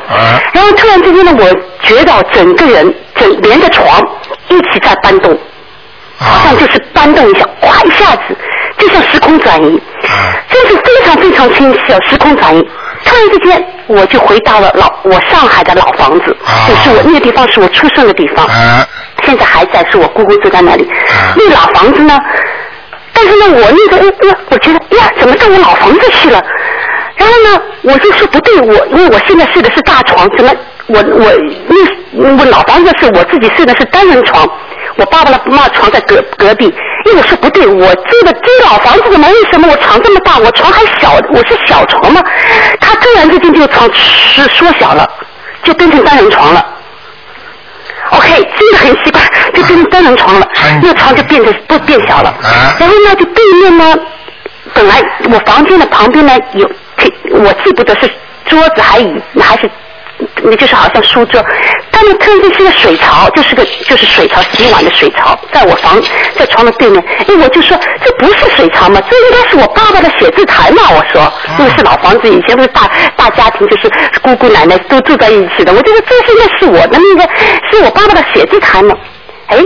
[0.52, 1.44] 然后突然之间呢，我
[1.86, 4.02] 觉得整个人整连着床
[4.48, 5.38] 一起在搬动。
[6.20, 8.36] 好像就是搬动一下，哗一下子，
[8.76, 9.80] 就像时空转移，
[10.50, 12.60] 真是非常非常清晰啊，时空转移。
[13.04, 16.36] 突然之间，我就回到了老我上海的老房子，
[16.66, 18.44] 就是我那个地方是我出生的地方，
[19.22, 20.84] 现在还在，是我姑姑住在那里。
[21.36, 22.18] 那老房子呢，
[23.12, 26.42] 但是呢，我那个哎呀，我觉得呀，怎么到我老房子去了？
[27.14, 30.50] 然后呢，我就说不对，我因为我现在睡的是大床，怎么
[30.88, 31.32] 我我
[32.16, 34.44] 那我老房子是我自己睡的是单人床，
[34.98, 36.72] 我爸爸的妈床在隔隔壁。
[37.06, 42.22] 因为我说不对，我住的这老房子怎么为什么我床这么大，我床还小，我是小床吗？
[42.80, 45.08] 他突然之间这个床是缩小了，
[45.62, 46.74] 就变成单人床了。
[48.10, 48.28] OK，
[48.58, 49.22] 真的很奇怪，
[49.54, 50.46] 就变成单人床了，
[50.82, 52.34] 那床就变得不变小了。
[52.78, 53.94] 然后呢，就对面呢，
[54.74, 56.68] 本来我房间的旁边呢有，
[57.30, 58.10] 我记不得是
[58.46, 59.70] 桌子还椅还是。
[60.42, 61.44] 那就是好像书桌，
[61.92, 66.00] 他们突然间是个水槽，就是个就是水槽洗碗的水槽，在我房
[66.36, 67.04] 在床的对面。
[67.20, 69.00] 哎，我就说这不是水槽吗？
[69.08, 70.82] 这应该是我爸爸的写字台嘛。
[70.90, 73.90] 我说，因为是老房子，以前不是大大家庭，就是
[74.22, 75.72] 姑姑奶奶都住在一起的。
[75.72, 77.30] 我觉得这是应该是我的那个，
[77.70, 78.94] 是我爸爸的写字台嘛。
[79.48, 79.58] 哎，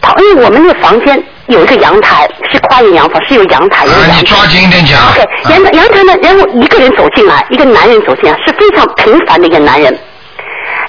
[0.00, 3.92] 他因为我们那个房间有一个阳台，是跨越洋房，是有阳台的。
[3.92, 4.98] 啊，你抓紧一点讲。
[5.14, 9.96] 对，阳阳台呢，然后一个人走进来，一个男人走进来，是非常平凡的一个男人。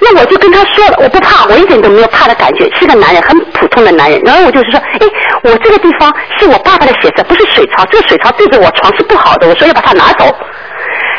[0.01, 4.21] 那我就跟他说了，我不怕，我一点都没有怕的感觉，是个男人，很普通的男人。
[4.23, 4.99] 然后我就是说，哎，
[5.43, 10.25] 我这个地方是我爸爸的写字，不是水槽，这个水槽对着我床是不好的，我说要把它拿走。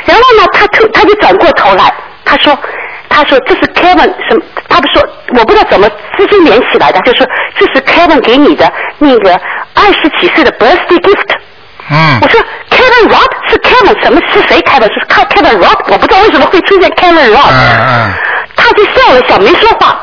[0.06, 1.92] 然后呢，他突他就转过头来，
[2.24, 2.56] 他说。
[3.10, 4.42] 他说这是 Kevin 什么？
[4.68, 5.02] 他不说，
[5.36, 5.86] 我不知道怎么
[6.16, 7.26] 直接连起来的，就说
[7.58, 9.38] 这是 Kevin 给你的那个
[9.74, 11.36] 二十几岁的 birthday gift。
[11.90, 12.18] 嗯。
[12.22, 12.40] 我说
[12.70, 14.20] Kevin Rock 是 Kevin 什么？
[14.32, 14.86] 是谁开的？
[14.88, 15.92] 是 Kevin Rock？
[15.92, 17.50] 我不知道为什么会出现 Kevin Rock。
[17.50, 18.12] 嗯嗯。
[18.56, 20.00] 他就笑了笑，没说话。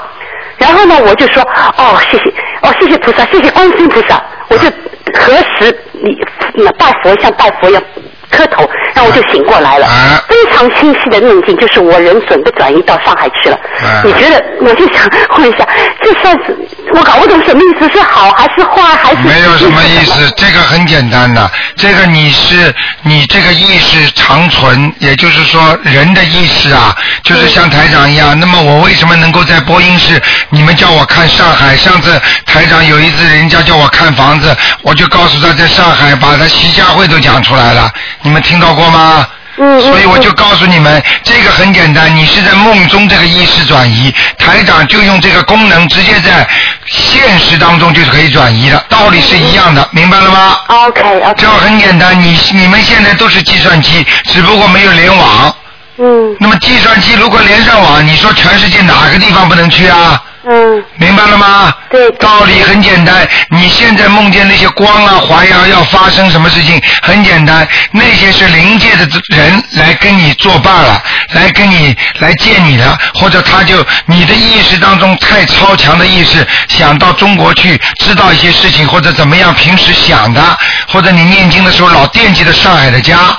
[0.58, 1.42] 然后呢，我就说
[1.78, 2.30] 哦，谢谢，
[2.62, 4.22] 哦，谢谢菩萨，谢谢观世音菩萨。
[4.50, 4.70] 我就
[5.14, 6.18] 何时，你
[6.56, 7.82] 那拜佛像拜佛一样。
[8.30, 9.88] 磕头，然后我就醒过来了，
[10.28, 13.58] 非常清晰的梦境，就是我人准备转移到上海去了。
[14.04, 14.44] 你觉得？
[14.60, 15.08] 我就想
[15.38, 15.68] 问一下，
[16.04, 16.56] 这算是
[16.94, 17.88] 我搞不懂什么意思？
[17.94, 19.28] 是好还是坏还是？
[19.28, 22.74] 没有什么意思，这个很简单的，这个你是
[23.04, 28.38] 你这个意识长存，也就是说人的意识啊，就是像台长一样。
[28.40, 30.22] 那么我为什么能够在播音室？
[30.50, 37.90] 你们叫我看上海，上次台长有一次人家叫我看房子，我就告诉他在上海把他徐家汇都讲出来了。
[38.28, 39.26] 你们听到过吗？
[39.60, 46.48] 嗯所以我就告诉你们，这个很简单，你是在梦中这个意识转移，台长就用这个功能，直接在
[46.86, 51.34] 现实当中就是可以转移的，道理是一样的，明白了吗？OK OK。
[51.38, 55.56] 这很简单，你你们现在都是计算机，只不过没有联网。
[55.98, 56.36] 嗯。
[56.40, 60.22] 那么计算机如果连上网，你说全世界哪个地方不能去啊？
[60.50, 60.84] 嗯。
[60.98, 61.74] 明白了吗？
[61.90, 62.10] 对。
[62.12, 71.02] 道理很简单，你现在梦见那些光啊、环呀要发生什么事情，很简单，那些是灵界的人来跟你作伴了，
[71.34, 80.42] 来跟你来见你了，或者他就你的意识当中太超强的意识，想到中国去知道一些事情，或者怎么样，平时想的，
[80.88, 83.38] 或者你念经的时候老惦记着上海的家。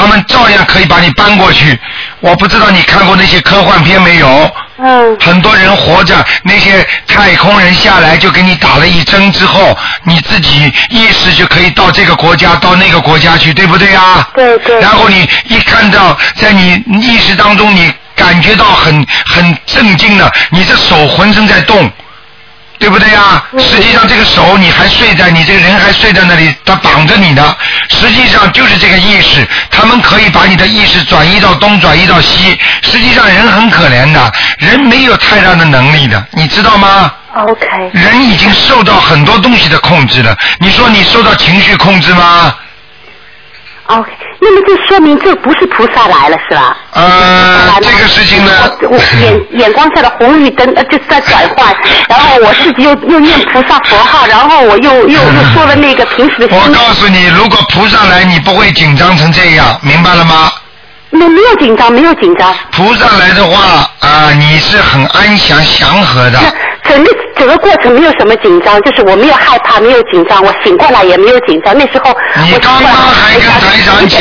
[0.00, 1.78] 他们照样可以把你搬过去。
[2.20, 4.50] 我不知道你看过那些科幻片没有？
[4.78, 5.16] 嗯。
[5.20, 14.26] 很多人活着，那些太空人下来就给你打了一针之后，你自己意识就可以到这个国家，到那个国家去，对不对啊？
[14.34, 14.80] 对对。
[14.80, 21.90] 然后你一看到，在你意识当中，你感觉到很很震惊的，你这手浑身在动。
[22.80, 23.44] 对不对呀？
[23.58, 27.56] 实际上这个手你还睡在，你这个人还睡在那里，他绑着你的。
[27.90, 32.58] 实际上就是这个意识，他们可以把你的意识转移到东，转移到西。
[32.82, 37.66] 实际上人很可怜的，人没有太大的能力的，你知道吗？OK。
[37.92, 40.34] 人已经受到很多东西的控制了。
[40.58, 42.54] 你说你受到情绪控制吗？
[43.90, 44.10] OK，
[44.40, 46.76] 那么这说明这不是菩萨来了是吧？
[46.92, 51.74] 呃，这个事情呢，我眼 眼光下的红绿灯呃就是在转换，
[52.08, 56.48] 然后我自己又又念菩萨佛号，然后我又又又说了那个平时的。
[56.56, 60.52] 我告诉你，如果菩萨来，你不会紧张成这样，明白了吗？
[61.12, 62.54] 没没有紧张，没有紧张。
[62.70, 66.38] 菩萨来的话啊，你是很安详祥和的。
[66.84, 67.10] 整个
[67.40, 71.72] 整个过程没有什么紧张，就是我没有害怕，没有紧张，我醒过来也没有紧张。
[71.72, 72.14] 那时候
[72.44, 74.20] 你刚刚还跟台长讲，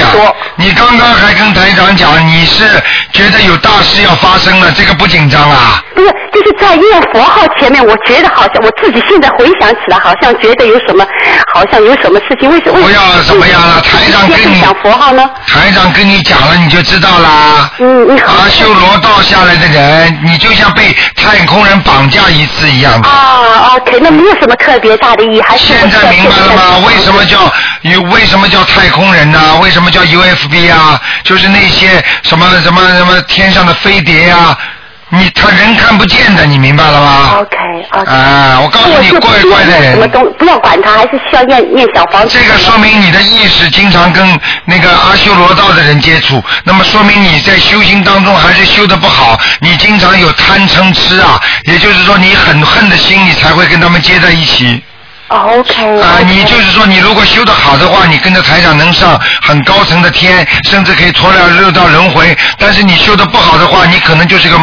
[0.56, 2.64] 你刚刚还跟台长讲，你是
[3.12, 5.84] 觉得有大事要发生了，这个不紧张啊？
[5.94, 11.06] 不是，就是在念佛号前面，我觉得好像我自己现在回想起来，好像觉得有什么，
[11.54, 12.80] 好像有什么事情，为什么？
[12.80, 15.30] 不要怎么样了，台长跟你讲佛号呢？
[15.46, 17.70] 台长跟你讲了，你就知道啦。
[17.80, 18.32] 嗯，你好。
[18.32, 23.09] 阿修罗道下来的人，你就像被太空人绑架一次一样的。
[23.10, 26.88] 啊，OK，那没有什么特别大的意义，还是现在明白了吗？
[26.88, 27.52] 为什么叫
[27.82, 28.02] 有？
[28.04, 29.40] 为什么叫太空人呢？
[29.62, 31.00] 为什么叫 UFB 啊？
[31.24, 34.58] 就是那些什么什么什么天上的飞碟呀、
[35.10, 37.58] 你他人看不见的，你明白了吗？OK
[37.90, 40.08] 啊，我告诉你，怪怪的人什么。
[40.08, 42.38] 东不要管他，还是需要念念小房子。
[42.38, 54.84] 这个说明你的意识经常跟那个阿修罗道的人接触，那么说明你在修行当中还是修的不好，你经常有贪嗔痴啊，也就是说你很恨的心，你才会跟他们接在一起。
[55.30, 56.02] OK。
[56.02, 62.38] 啊，你就是说，你如果修得好的话，你跟着台长能上很高层的天，甚至可以脱了六道轮回。
[62.58, 64.58] 但是你修得不好的话，你可能就是个，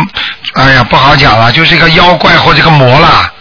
[0.55, 3.33] 哎呀，不好讲了，就是一个妖怪或者个魔了。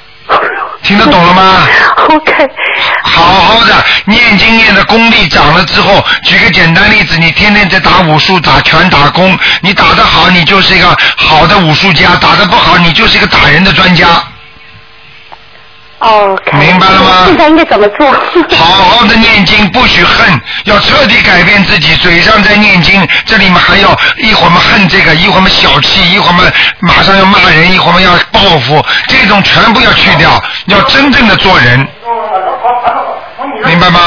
[0.83, 1.67] 听得懂了吗
[2.09, 2.47] OK。
[3.05, 3.73] 好好的
[4.05, 14.05] 念经念的功力长了之后，举个简单例子，你天天在打武术、打拳、打功，你打得好，你就是一个好的武术家；打得不好，你就是一个打人的专家。
[16.53, 17.23] 明白了吗？
[17.25, 18.05] 现在应该怎么做？
[18.57, 21.95] 好好的念经，不许恨，要彻底改变自己。
[21.95, 26.43] 嘴上在念经，这里面还要一会儿嘛恨这个，一会儿嘛小气，一会儿嘛
[26.81, 30.29] 马上要骂人，一会儿嘛要报复，这种全部要去掉，
[30.67, 31.87] 要真正的做人，
[33.65, 33.99] 明白吗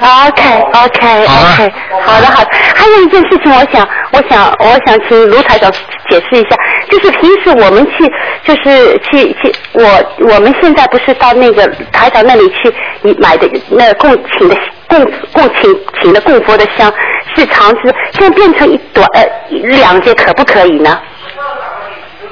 [0.00, 0.42] ？OK
[0.84, 1.72] OK OK，
[2.04, 2.50] 好的好的。
[2.74, 5.70] 还有一件事情，我想我想我想请卢台长
[6.08, 6.56] 解释一下，
[6.90, 8.12] 就是平时我们去
[8.44, 9.82] 就是去去我
[10.28, 14.56] 我们现在不是到那个台长那里去你买的那供请的
[14.88, 16.92] 供供请请的供佛的香
[17.34, 20.98] 是长枝，现在变成一短呃两节可不可以呢？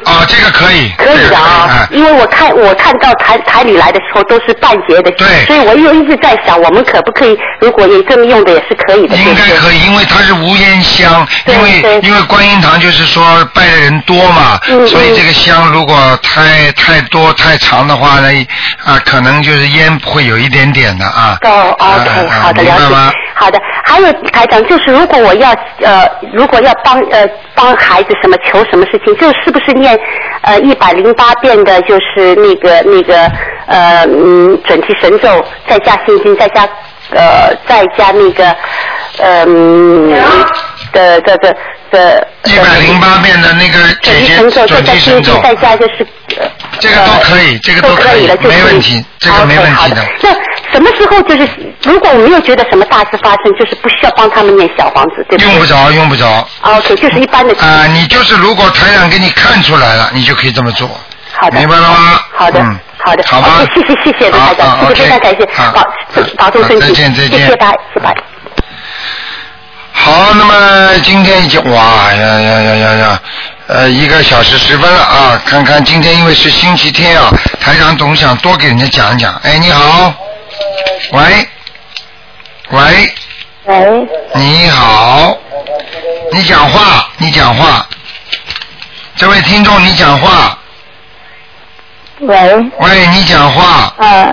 [0.05, 0.91] 啊，这个可以。
[0.99, 18.29] 可以的啊，因为我看我看到台台里来的时候都是半截的，对所以我又一直在想，我们可不可以，如果也这么用的也是可以的，应该可以，因为它是无烟香，因为因为观音堂就是说拜的人多嘛，嗯所以这个香如果太太多太长的话呢，
[18.85, 21.37] 啊，可能就是烟会有一点点的啊。
[21.43, 22.95] 哦，OK，好的，了解。
[23.39, 25.51] 好的，还有台长，就是如果我要
[25.81, 27.25] 呃，如果要帮呃
[27.55, 29.97] 帮孩子什么求什么事情，就是不是念
[30.43, 33.31] 呃一百零八遍的，就是那个那个
[33.67, 36.69] 呃嗯准提神咒，再加心经，再加
[37.11, 38.45] 呃再加那个
[39.19, 40.11] 呃嗯
[40.93, 41.57] 的的的
[41.93, 42.29] 的。
[42.45, 46.07] 一百零八遍的那个准提神咒，再加心经，再加就是。
[46.81, 50.03] 这个都可以，这个都可以了，就没问题，这个没问题的。
[50.23, 50.31] 那
[50.73, 51.49] 什么时候就是，
[51.83, 55.53] 如果我没有觉得什么大事发生，就是不需要帮他们念小房子，对不对？
[55.53, 56.49] 用不着，用不着。
[56.63, 57.55] OK，就是一般的。
[57.61, 60.89] 啊，你就是如果台长给你看出来了，你就可以这么做。
[61.33, 61.59] 好的。
[61.59, 62.21] 明白了吗？
[62.33, 62.61] 好的。
[62.61, 62.79] 嗯。
[62.99, 63.25] 好的。
[63.27, 68.15] 好吧谢谢谢谢卢台长，谢谢非常感谢，保保重身体，再见再见谢谢拜谢拜。
[69.93, 73.21] 好，那么今天已经哇呀呀呀呀呀，
[73.67, 75.41] 呃，一个小时十分了啊！
[75.45, 77.31] 看看今天因为是星期天啊，
[77.61, 79.35] 台长总想多给人家讲讲。
[79.43, 80.15] 哎，你好，
[81.13, 81.49] 喂，
[82.71, 82.81] 喂，
[83.65, 85.37] 喂，你好，
[86.33, 87.87] 你讲话，你讲话，
[89.17, 90.59] 这位听众你讲话，
[92.21, 92.37] 喂，
[92.79, 94.33] 喂，你讲话，啊。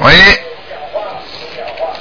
[0.00, 0.14] 喂，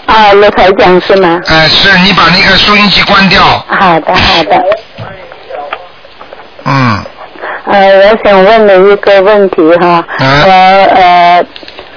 [0.06, 1.40] 啊，卢台讲是吗？
[1.48, 4.64] 哎、是你把那个收音机关掉，好的，好的。
[6.66, 7.04] 嗯，
[7.66, 10.44] 呃，我想问你一个问题哈，嗯。
[10.44, 10.52] 我
[10.96, 11.46] 呃，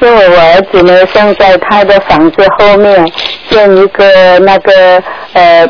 [0.01, 3.07] 因为我儿子呢，现在他的房子后面
[3.51, 5.03] 建一个那个
[5.35, 5.69] 呃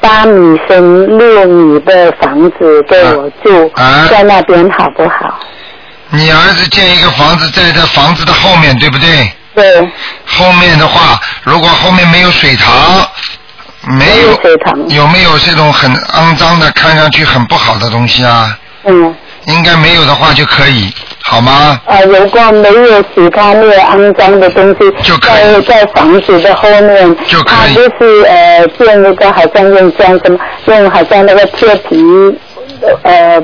[0.00, 5.40] 八米乘六米的房子给我住，啊在那边好不好？
[6.10, 9.32] 你儿子建一个房子在这房子的后面，对不对？
[9.54, 9.88] 对。
[10.24, 13.06] 后面的话，如果后面没有水塘，
[13.98, 18.56] 没有水塘，有没有这种很肮脏的、看上去很不好的东西啊？
[18.84, 19.14] 嗯。
[19.46, 20.92] 应该没有的话就可以，
[21.30, 21.78] 好吗？
[21.86, 27.74] 呃，如果没有其他没有肮脏的东西，就在在房子的后面，就可以。
[27.74, 32.02] 他就是呃建一个好像用像什么用好像那个贴皮
[33.02, 33.38] 呃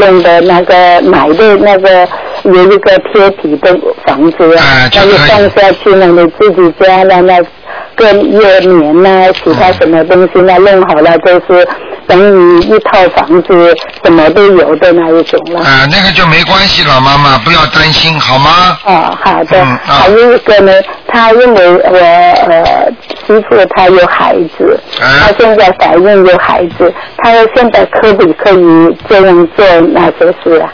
[0.00, 2.08] 弄的那个买的那个
[2.42, 7.40] 有一个贴皮的房子啊，那就放下去了，你自己家的那
[8.00, 11.66] 个叶棉呐、其他什么东西呢弄好了，就是
[12.06, 15.60] 等于一套房子什么都有的那一种了。
[15.60, 18.78] 啊、那个就没关系了，妈妈不要担心，好吗？
[18.84, 19.60] 哦，好的。
[19.62, 20.72] 嗯还有一个呢，
[21.06, 22.88] 他因为我呃
[23.26, 30.72] 媳妇她有孩子，啊她现在怀孕有孩子，她现在可不可以这样做那些事啊？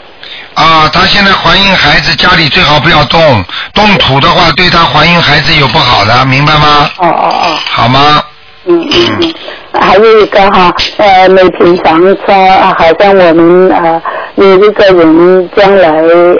[0.53, 3.43] 啊，她现在怀孕孩子家里最好不要动，
[3.73, 6.89] 动土的话对她怀孕孩子有不好的，明白吗？
[6.97, 7.57] 哦哦哦。
[7.71, 8.23] 好吗？
[8.65, 9.33] 嗯嗯嗯。
[9.79, 14.01] 还有一个哈，呃，每平常说，啊好像我们呃
[14.35, 15.89] 有一个人将来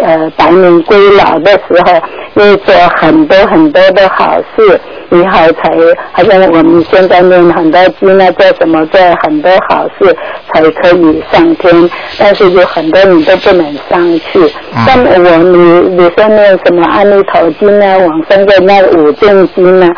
[0.04, 2.02] 呃百年归老的时候，
[2.34, 5.72] 会做很多很多的好事，以后才
[6.12, 10.16] 好像我们现在念很多经啊，做什么做很多好事
[10.54, 11.90] 才可以上天，
[12.20, 14.48] 但是有很多你都不能上去。
[14.86, 15.58] 像我你
[15.96, 19.90] 你说念什么阿弥陀经啊，往生的那五正经啊？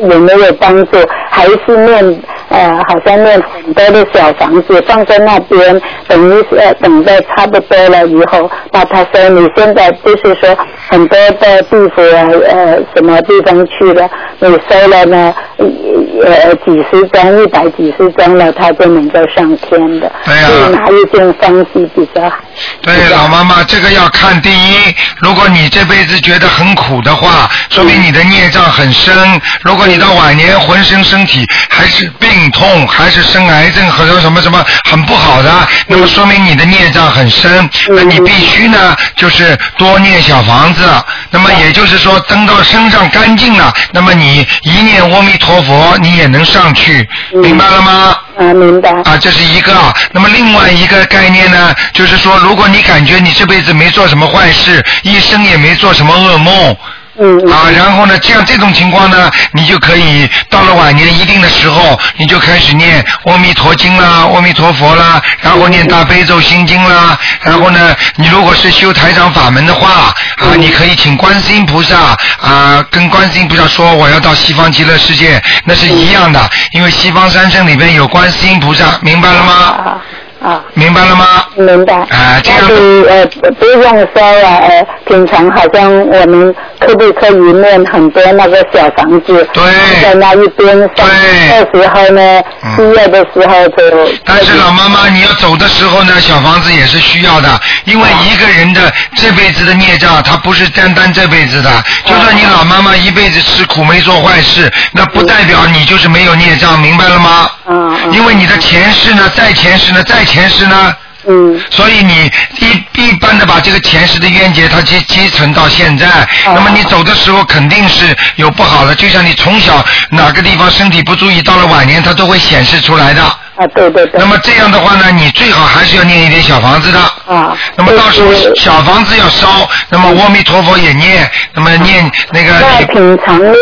[0.00, 0.98] 有没有帮助？
[1.30, 2.22] 还是念
[2.56, 5.78] 呃，好像念很多的小房子放在那边，
[6.08, 10.56] 等于呃等到差不多了以后，把他说你现在就是说
[10.88, 14.08] 很多的地府啊呃什么地方去了，
[14.38, 20.10] 你收了呢呃几十张一百几十张了，他就能够上天的。
[20.24, 22.36] 对呀、哪一件方式比较好？
[22.80, 29.14] 对，老妈妈，这个要看第一，如果你这辈子觉得很苦的话，说明你的孽障很深。
[29.62, 37.68] 如果你到晚年浑身身体还是病痛，还是生癌症或者什么什么很不好的，那么说明你的孽障很深。
[37.88, 40.82] 那你必须呢，就是多念小房子。
[41.30, 48.16] 那么也就是说，等到身上干净了，那么你一念阿弥陀佛，你也能上去，明白了吗？
[48.38, 48.90] 啊，明白。
[49.02, 49.72] 啊，这是一个。
[50.12, 56.76] 那么另外一个概念呢，就是说，如果你感觉你这辈子没做什么坏事，一生也没做什么噩梦。
[57.18, 80.00] 嗯啊，然后呢，这样这种情况呢，你就可以到了晚年一定的时候，你就开始念阿弥陀经啦、阿弥陀佛啦，然后念大悲咒心经啦，然后呢，你如果是修台长法门的话，啊，你可以请观世音菩萨啊，跟观世音菩萨说我要到西方极乐世界，那是一样的，因为西方三圣里边有观世音菩萨，明白了吗？
[80.42, 81.26] 啊，明白了吗？
[81.56, 81.94] 明白。
[81.94, 89.48] 啊，这样子呃，不用说了，呃，平常好像我们可不可以念很多那个小房子？
[89.52, 89.62] 对。
[90.02, 92.42] 在那一边对，到时候呢，
[92.76, 94.12] 需要的时候就。
[94.24, 97.48] 但是老妈妈，你要走的时候呢，小房子也是需要的，
[97.84, 101.70] 因为一个人的这辈子的孽障，他不是单单这辈子的。
[102.04, 107.50] 就算你老妈妈一辈子吃苦没做坏事，那不代表你就是没有孽障，明白了吗？
[107.68, 108.12] 嗯。
[108.12, 110.94] 因为你的前世呢，在前世呢，在前世呢。
[111.28, 111.60] 嗯。
[111.70, 116.06] 所以你一一般的把这个前世的冤结，它积积存到现在，
[116.44, 123.22] 那么你走的时候肯定是有不好的，就像你从小哪个地方身体不注意，到了晚年它都会显示出来的。
[123.56, 124.20] 啊，对对对。
[124.20, 127.00] 那么这样的话呢，你最好还是要念一点小房子的。
[127.26, 127.56] 啊。
[127.74, 132.52] 那么到时候小房子要烧，那么阿弥陀佛也念，那么念那个。
[132.60, 133.52] 那平常呢，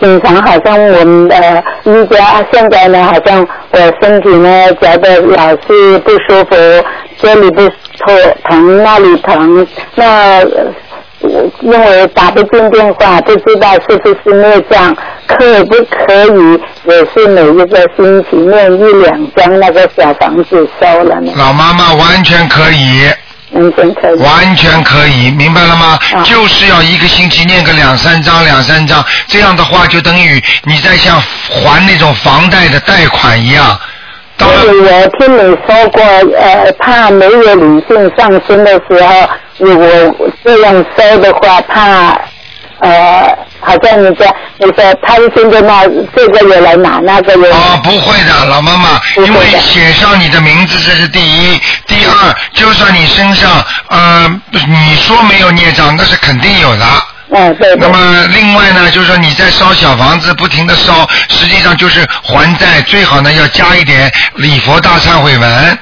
[0.00, 6.56] 平常好像我们呃瑜伽，现在呢，好像我身体呢觉得老是不舒服，
[7.18, 8.14] 这里不痛
[8.50, 10.40] 疼，那里疼，那。
[10.40, 10.72] 呃
[11.62, 14.94] 因为打不进电话，不知道是不是孽障，
[15.26, 21.32] 可不可以也是每一个星期念一两张那个小房子收了呢？
[21.38, 23.10] 老妈妈完全可以。
[23.54, 24.18] 完全可以。
[24.20, 25.98] 完全可以，明白了吗？
[26.24, 33.78] 就是要一个星期念个两三张，两三张，这样的话就等于你在像还那种房贷的贷款一样。
[34.38, 36.02] 所以我听你说过，
[36.36, 39.28] 呃，怕没有理性上升的时候，
[39.58, 39.86] 如果
[40.44, 42.18] 这样收的话，怕
[42.80, 44.26] 呃，好像你说
[44.58, 51.60] 你说贪心的那这个也来拿，那个也来啊，不会的，老妈妈，因为写上你的名字这是第一，
[51.94, 56.86] 第二，就算你身上呃，你说没有孽障，那是肯定有的。
[57.30, 57.74] 嗯，对。
[57.76, 65.78] 那么另外呢，就是说你在烧小房子，不停的烧，实际上就是还债，最好呢要加一点礼佛大忏悔文。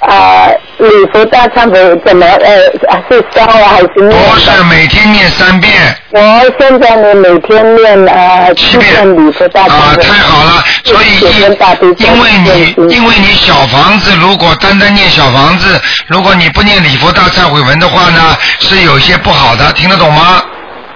[0.00, 0.48] 啊，
[0.78, 4.10] 礼佛大忏悔怎么呃是烧啊还是念？
[4.10, 5.72] 不是每天念三遍。
[6.10, 6.20] 我
[6.58, 9.74] 现在呢每天念呃七遍礼佛大忏悔。
[9.74, 10.64] 啊，太好了！
[10.84, 20.42] 所以因因为你因为你小房子如果单单念小房子，如果你不念礼佛大忏悔文的话呢，是有些不好的，听得懂吗？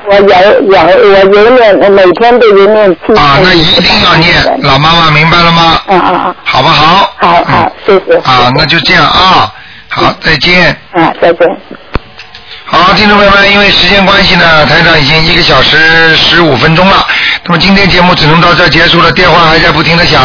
[0.08, 0.80] 我有有
[1.10, 5.80] 我有念，我每天都有念七啊，那一定要念，老妈妈明白了吗？
[5.88, 6.34] 嗯嗯嗯。
[6.44, 7.12] 好不好？
[7.18, 8.16] 好好，谢谢。
[8.18, 9.52] 啊，那就这样啊，
[9.88, 10.76] 好，再见。
[10.92, 11.48] 啊，再见。
[12.74, 17.06] 好，听众朋友们，因为时间关系呢，台长已经一个小时十五分钟了。
[17.44, 20.22] 那么今天节目只能到这结束了，电话还在不停的响，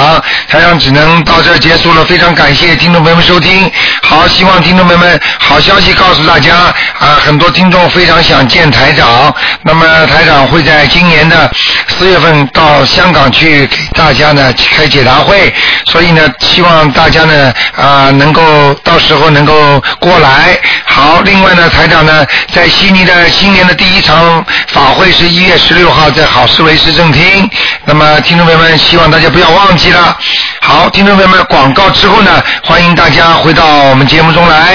[0.48, 2.06] 台长只能到这结束了。
[2.06, 3.70] 非常感谢听众朋友们收听。
[4.02, 6.56] 好，希望听众朋友们好消息告诉大家
[7.00, 9.36] 啊，很多听众非常想见台长。
[9.64, 11.52] 那么台长会在今年的
[12.00, 15.54] 四月份到香港去给大家呢开解答会，
[15.88, 20.58] 所以呢，希望大家呢啊能够到时候能够过来。
[20.86, 27.50] 好，另外呢，台长呢在悉尼的新年的第一场法会是一月十六号在好思维市政厅。
[27.86, 30.18] 那么听众朋友们，希望大家不要忘记了。
[30.62, 34.58] 好，听众朋友们，广告之后呢，欢迎大家回到我们节目中来。